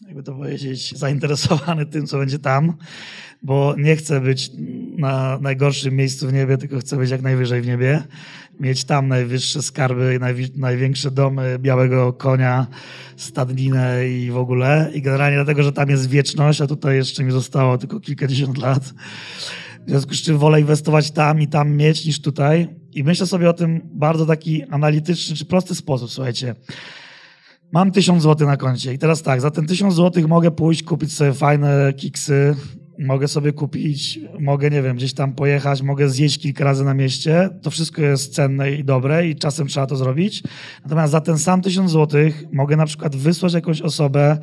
[0.08, 2.74] jakby to powiedzieć, zainteresowany tym, co będzie tam,
[3.44, 4.52] bo nie chcę być
[4.98, 8.04] na najgorszym miejscu w niebie, tylko chcę być jak najwyżej w niebie
[8.60, 10.20] mieć tam najwyższe skarby,
[10.55, 12.68] największe domy, białego konia,
[13.18, 14.91] stadninę i w ogóle.
[14.93, 18.93] I generalnie dlatego, że tam jest wieczność, a tutaj jeszcze mi zostało tylko kilkadziesiąt lat.
[19.88, 22.68] W związku z czym wolę inwestować tam i tam mieć niż tutaj.
[22.91, 26.12] I myślę sobie o tym bardzo taki analityczny czy prosty sposób.
[26.12, 26.55] Słuchajcie,
[27.72, 31.14] mam tysiąc złotych na koncie i teraz tak, za ten tysiąc złotych mogę pójść kupić
[31.14, 32.55] sobie fajne kiksy,
[33.00, 37.50] mogę sobie kupić, mogę, nie wiem, gdzieś tam pojechać, mogę zjeść kilka razy na mieście.
[37.62, 40.43] To wszystko jest cenne i dobre i czasem trzeba to zrobić.
[40.84, 44.38] Natomiast za ten sam tysiąc złotych mogę na przykład wysłać jakąś osobę,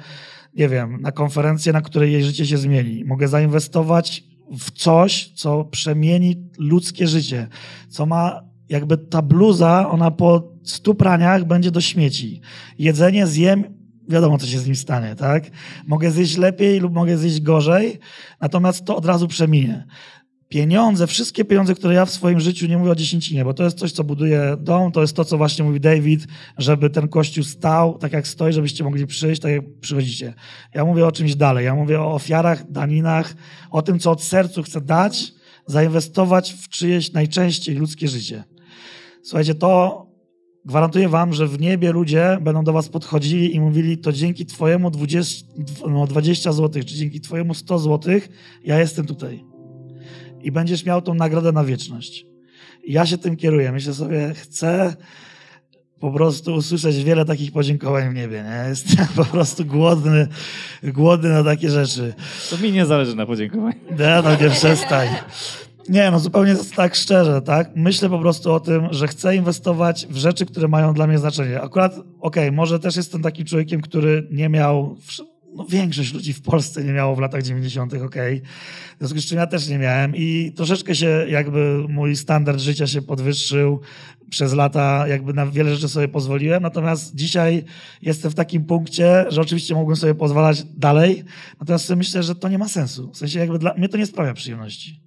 [0.54, 3.04] nie wiem, na konferencję, na której jej życie się zmieni.
[3.04, 4.24] Mogę zainwestować
[4.58, 7.48] w coś, co przemieni ludzkie życie,
[7.88, 12.40] co ma jakby ta bluza, ona po stu praniach będzie do śmieci.
[12.78, 13.64] Jedzenie zjem
[14.08, 15.50] wiadomo, co się z nim stanie, tak?
[15.86, 17.98] Mogę zjeść lepiej lub mogę zjeść gorzej,
[18.40, 19.86] natomiast to od razu przeminie.
[20.48, 23.78] Pieniądze, wszystkie pieniądze, które ja w swoim życiu, nie mówię o dziesięcinie, bo to jest
[23.78, 26.26] coś, co buduje dom, to jest to, co właśnie mówi David,
[26.58, 30.34] żeby ten kościół stał tak jak stoi, żebyście mogli przyjść, tak jak przychodzicie.
[30.74, 33.34] Ja mówię o czymś dalej, ja mówię o ofiarach, daninach,
[33.70, 35.32] o tym, co od sercu chcę dać,
[35.66, 38.44] zainwestować w czyjeś najczęściej ludzkie życie.
[39.22, 40.05] Słuchajcie, to
[40.66, 44.90] Gwarantuję wam, że w niebie ludzie będą do was podchodzili i mówili, to dzięki twojemu
[44.90, 45.46] 20,
[45.88, 48.20] no 20 zł, czy dzięki twojemu 100 zł,
[48.64, 49.44] ja jestem tutaj.
[50.42, 52.26] I będziesz miał tą nagrodę na wieczność.
[52.84, 53.72] I ja się tym kieruję.
[53.72, 54.96] Myślę sobie, chcę
[56.00, 58.44] po prostu usłyszeć wiele takich podziękowań w niebie.
[58.44, 58.68] Nie?
[58.68, 60.28] Jestem po prostu głodny,
[60.82, 62.14] głodny na takie rzeczy.
[62.50, 63.78] To mi nie zależy na podziękowaniu.
[63.90, 65.08] Nie, no nie przestań.
[65.88, 67.70] Nie, no zupełnie tak szczerze, tak?
[67.76, 71.60] Myślę po prostu o tym, że chcę inwestować w rzeczy, które mają dla mnie znaczenie.
[71.60, 74.96] Akurat, okej, okay, może też jestem takim człowiekiem, który nie miał,
[75.54, 78.04] no większość ludzi w Polsce nie miało w latach 90., okej.
[78.06, 78.42] Okay.
[78.94, 82.86] W związku z czym ja też nie miałem i troszeczkę się jakby mój standard życia
[82.86, 83.80] się podwyższył
[84.30, 87.64] przez lata, jakby na wiele rzeczy sobie pozwoliłem, natomiast dzisiaj
[88.02, 91.24] jestem w takim punkcie, że oczywiście mogłem sobie pozwalać dalej,
[91.60, 93.10] natomiast myślę, że to nie ma sensu.
[93.12, 95.05] W sensie jakby dla mnie to nie sprawia przyjemności.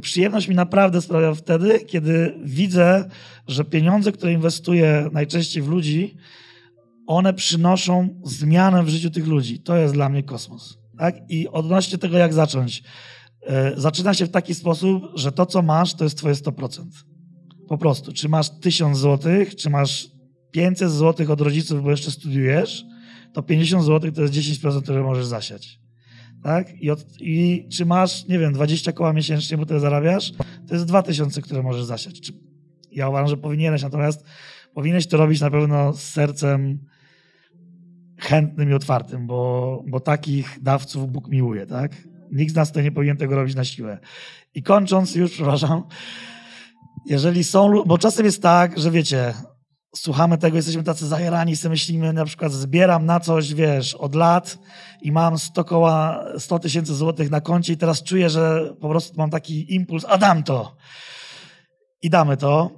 [0.00, 3.08] Przyjemność mi naprawdę sprawia wtedy, kiedy widzę,
[3.46, 6.16] że pieniądze, które inwestuję najczęściej w ludzi,
[7.06, 9.60] one przynoszą zmianę w życiu tych ludzi.
[9.60, 10.78] To jest dla mnie kosmos.
[10.98, 11.16] Tak?
[11.28, 12.82] I odnośnie tego, jak zacząć.
[13.46, 16.84] E, zaczyna się w taki sposób, że to, co masz, to jest twoje 100%.
[17.68, 18.12] Po prostu.
[18.12, 20.08] Czy masz 1000 złotych, czy masz
[20.50, 22.84] 500 złotych od rodziców, bo jeszcze studiujesz,
[23.32, 25.80] to 50 złotych to jest 10%, które możesz zasiać
[26.42, 26.82] tak?
[26.82, 30.32] I, od, I czy masz, nie wiem, 20 koła miesięcznie, bo tyle zarabiasz,
[30.68, 32.20] to jest 2000, które możesz zasiać.
[32.20, 32.32] Czy,
[32.92, 34.24] ja uważam, że powinieneś, natomiast
[34.74, 36.78] powinieneś to robić na pewno z sercem
[38.18, 41.92] chętnym i otwartym, bo, bo takich dawców Bóg miłuje, tak?
[42.32, 43.98] Nikt z nas to nie powinien tego robić na siłę.
[44.54, 45.82] I kończąc już, przepraszam,
[47.06, 49.34] jeżeli są, bo czasem jest tak, że wiecie,
[49.96, 54.58] słuchamy tego, jesteśmy tacy zajerani, sobie myślimy, na przykład zbieram na coś, wiesz, od lat
[55.02, 59.14] i mam 100 koła, 100 tysięcy złotych na koncie i teraz czuję, że po prostu
[59.16, 60.76] mam taki impuls, a dam to.
[62.02, 62.70] I damy to.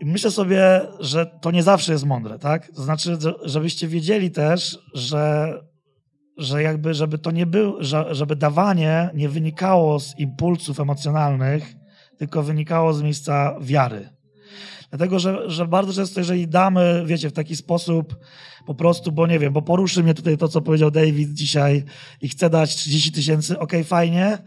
[0.00, 2.70] I myślę sobie, że to nie zawsze jest mądre, tak?
[2.74, 5.52] To znaczy, żebyście wiedzieli też, że,
[6.36, 11.74] że jakby, żeby to nie było, że, żeby dawanie nie wynikało z impulsów emocjonalnych,
[12.18, 14.15] tylko wynikało z miejsca wiary.
[14.90, 18.16] Dlatego, że, że bardzo często, jeżeli damy, wiecie, w taki sposób
[18.66, 21.84] po prostu, bo nie wiem, bo poruszy mnie tutaj to, co powiedział David dzisiaj
[22.22, 24.38] i chce dać 30 tysięcy, okay, fajnie,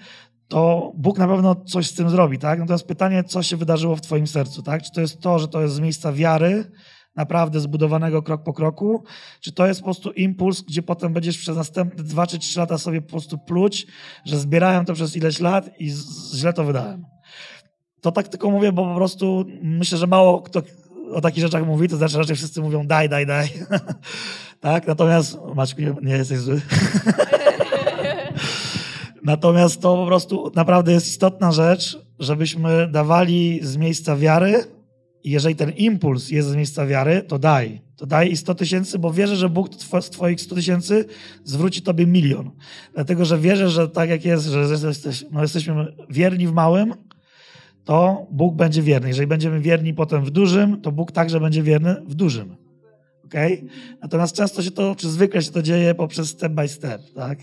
[0.47, 2.59] to Bóg na pewno coś z tym zrobi, tak?
[2.59, 4.83] Natomiast pytanie, co się wydarzyło w twoim sercu, tak?
[4.83, 6.71] Czy to jest to, że to jest z miejsca wiary,
[7.15, 9.03] naprawdę zbudowanego krok po kroku,
[9.41, 12.77] czy to jest po prostu impuls, gdzie potem będziesz przez następne dwa czy trzy lata
[12.77, 13.87] sobie po prostu pluć,
[14.25, 15.91] że zbierałem to przez ileś lat i
[16.35, 17.05] źle to wydałem.
[18.01, 20.61] To tak tylko mówię, bo po prostu myślę, że mało kto
[21.13, 23.49] o takich rzeczach mówi, to znaczy raczej wszyscy mówią daj, daj, daj.
[24.59, 24.87] tak?
[24.87, 26.61] Natomiast, Maćku, nie, jesteś zły.
[29.23, 34.63] Natomiast to po prostu naprawdę jest istotna rzecz, żebyśmy dawali z miejsca wiary
[35.23, 37.81] i jeżeli ten impuls jest z miejsca wiary, to daj.
[37.95, 39.69] To daj i 100 tysięcy, bo wierzę, że Bóg
[40.01, 41.05] z twoich 100 tysięcy
[41.43, 42.51] zwróci tobie milion.
[42.93, 46.93] Dlatego, że wierzę, że tak jak jest, że jesteś, no jesteśmy wierni w małym,
[47.89, 49.07] to Bóg będzie wierny.
[49.07, 52.55] Jeżeli będziemy wierni potem w dużym, to Bóg także będzie wierny w dużym.
[53.25, 53.63] Okay?
[54.01, 57.39] Natomiast często się to, czy zwykle się to dzieje poprzez step by step, tak?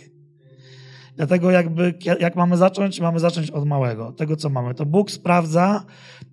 [1.17, 4.75] Dlatego jakby, jak mamy zacząć, mamy zacząć od małego, tego co mamy.
[4.75, 5.85] To Bóg sprawdza,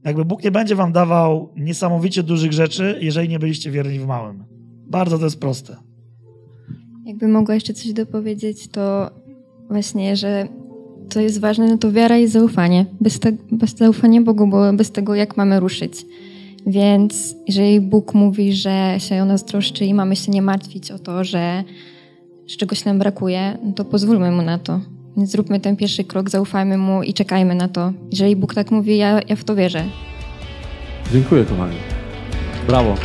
[0.03, 4.43] jakby Bóg nie będzie wam dawał niesamowicie dużych rzeczy, jeżeli nie byliście wierni w małym.
[4.87, 5.75] Bardzo to jest proste.
[7.05, 9.11] Jakby mogła jeszcze coś dopowiedzieć, to
[9.69, 10.47] właśnie, że
[11.13, 12.85] co jest ważne, no to wiara i zaufanie.
[13.01, 16.05] Bez, te, bez zaufania Bogu, bo bez tego jak mamy ruszyć.
[16.67, 20.99] Więc jeżeli Bóg mówi, że się o nas troszczy i mamy się nie martwić o
[20.99, 21.63] to, że,
[22.57, 24.79] czegoś nam brakuje, no to pozwólmy Mu na to.
[25.17, 27.93] Więc zróbmy ten pierwszy krok, zaufajmy Mu i czekajmy na to.
[28.11, 29.83] Jeżeli Bóg tak mówi, ja, ja w to wierzę.
[31.11, 31.75] Dziękuję, kochani.
[32.67, 32.95] Brawo.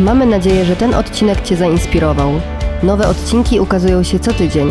[0.00, 2.32] Mamy nadzieję, że ten odcinek Cię zainspirował.
[2.82, 4.70] Nowe odcinki ukazują się co tydzień.